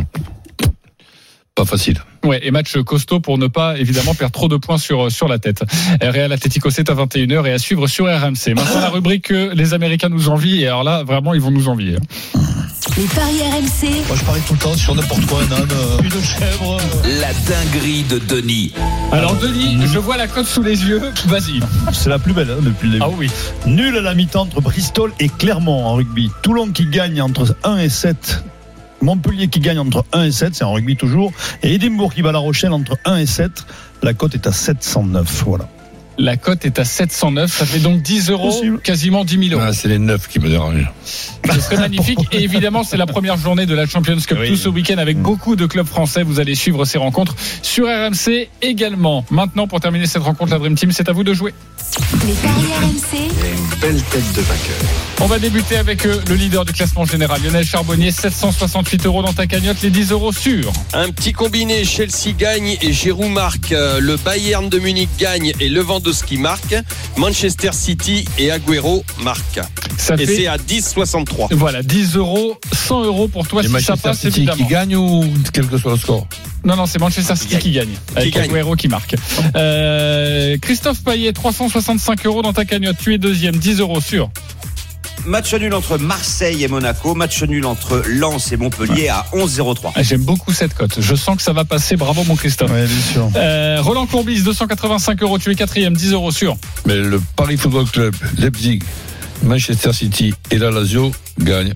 [1.55, 1.99] pas facile.
[2.25, 5.39] Ouais, et match costaud pour ne pas évidemment perdre trop de points sur sur la
[5.39, 5.63] tête.
[6.01, 8.55] Real Atlético c'est à 21h et à suivre sur RMC.
[8.55, 11.69] Maintenant la rubrique que les Américains nous envient et alors là vraiment ils vont nous
[11.69, 11.97] envier.
[12.97, 14.07] Les paris RMC.
[14.09, 16.79] Moi je parie tout le temps sur n'importe quoi, un âne, euh, une chèvre.
[17.21, 18.73] La dinguerie de Denis.
[19.13, 21.01] Alors Denis, je vois la cote sous les yeux.
[21.27, 21.61] Vas-y.
[21.93, 23.05] C'est la plus belle hein, depuis le début.
[23.07, 23.31] Ah oui.
[23.67, 26.31] Nul à la mi-temps entre Bristol et Clermont en rugby.
[26.43, 28.43] Toulon qui gagne entre 1 et 7.
[29.01, 31.33] Montpellier qui gagne entre 1 et 7, c'est en rugby toujours.
[31.63, 33.51] Et Édimbourg qui bat La Rochelle entre 1 et 7.
[34.03, 35.45] La cote est à 709.
[35.47, 35.69] Voilà.
[36.21, 38.81] La cote est à 709, ça fait donc 10 euros, Possible.
[38.81, 39.69] quasiment 10 000 euros.
[39.71, 40.91] Ah, c'est les neufs qui me dérangent.
[41.05, 42.19] Ce serait magnifique.
[42.33, 44.49] Et évidemment, c'est la première journée de la Champions Cup Oui.
[44.49, 46.25] tout ce week-end avec beaucoup de clubs français.
[46.25, 49.25] Vous allez suivre ces rencontres sur RMC également.
[49.31, 51.55] Maintenant, pour terminer cette rencontre, la Dream Team, c'est à vous de jouer.
[52.27, 53.29] Les paris RMC.
[53.81, 54.77] Belle tête de vainqueur.
[55.21, 59.33] On va débuter avec euh, le leader du classement général, Lionel Charbonnier, 768 euros dans
[59.33, 60.73] ta cagnotte, les 10 euros sûrs.
[60.93, 63.73] Un petit combiné, Chelsea gagne et Giroud marque.
[63.73, 65.69] Euh, Le Bayern de Munich gagne et
[66.09, 66.75] Lewandowski marque.
[67.17, 69.61] Manchester City et Agüero marquent.
[69.99, 71.55] Ça Et fait, c'est à 10,63.
[71.55, 74.57] voilà, 10 euros, 100 euros pour toi Les si ça Manchester passe, City évidemment.
[74.57, 76.27] qui gagne ou quel que soit le score
[76.65, 77.91] Non, non, c'est Manchester City qui gagne.
[78.17, 78.51] Avec gagne.
[78.51, 79.17] Agüero qui marque.
[79.55, 82.97] Euh, Christophe Payet, 365 euros dans ta cagnotte.
[82.99, 84.31] Tu es deuxième, 10 euros sûr.
[85.29, 87.15] Match nul entre Marseille et Monaco.
[87.15, 89.93] Match nul entre Lens et Montpellier à 11,03.
[89.95, 91.01] Ah, J'aime beaucoup cette cote.
[91.01, 91.97] Je sens que ça va passer.
[91.97, 92.71] Bravo, mon Christophe.
[92.71, 93.31] Ouais, bien sûr.
[93.37, 95.39] Euh, Roland Courbis, 285 euros.
[95.39, 96.57] Tu es quatrième, 10 euros sûr.
[96.87, 98.81] Mais le Paris Football Club, Leipzig,
[99.43, 101.75] Manchester City et la Lazio gagnent.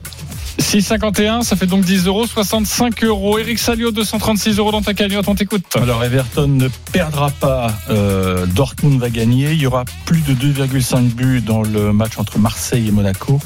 [0.58, 2.26] 6,51, ça fait donc 10 euros.
[2.26, 3.38] 65 euros.
[3.38, 5.28] Eric Salio, 236 euros dans ta cagnotte.
[5.28, 5.64] On t'écoute.
[5.74, 11.14] Alors Everton ne perdra pas, euh, Dortmund va gagner, il y aura plus de 2,5
[11.14, 13.40] buts dans le match entre Marseille et Monaco.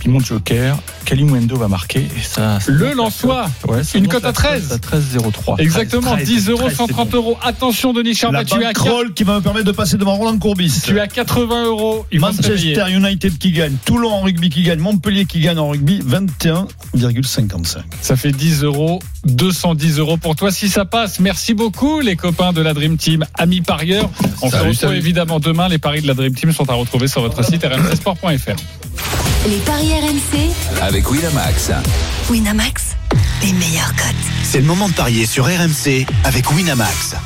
[0.00, 2.00] Puis mon joker, Kalimundo va marquer.
[2.00, 3.50] Et ça, ça Le monte la Lensois.
[3.62, 3.70] cote.
[3.70, 4.72] Ouais, Une cote à 13.
[4.72, 5.56] À 13,03.
[5.60, 7.16] Exactement, 13, 10 euros, 13, c'est 130 bon.
[7.16, 7.38] euros.
[7.42, 10.38] Attention, Denis La Charvet, tu as, bankroll qui va me permettre de passer devant Roland
[10.38, 10.82] Courbis.
[10.84, 12.06] tu as 80 euros.
[12.12, 17.78] Manchester United qui gagne, Toulon en rugby qui gagne, Montpellier qui gagne en rugby, 21,55.
[18.00, 21.20] Ça fait 10 euros, 210 euros pour toi si ça passe.
[21.20, 24.10] Merci beaucoup les copains de la Dream Team, amis parieurs.
[24.42, 24.96] On se retrouve salut.
[24.96, 25.68] évidemment demain.
[25.68, 28.56] Les paris de la Dream Team sont à retrouver sur votre site rmcsport.fr.
[29.48, 31.72] Les paris RMC, Avec Winamax.
[32.30, 32.82] Winamax,
[33.42, 34.14] les meilleurs cotes.
[34.44, 37.16] C'est le moment de parier sur RMC avec Winamax.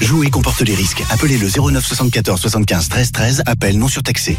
[0.00, 1.04] Jouer comporte les risques.
[1.10, 3.42] Appelez le 09 74 75 13 13.
[3.46, 4.36] Appel non surtaxé.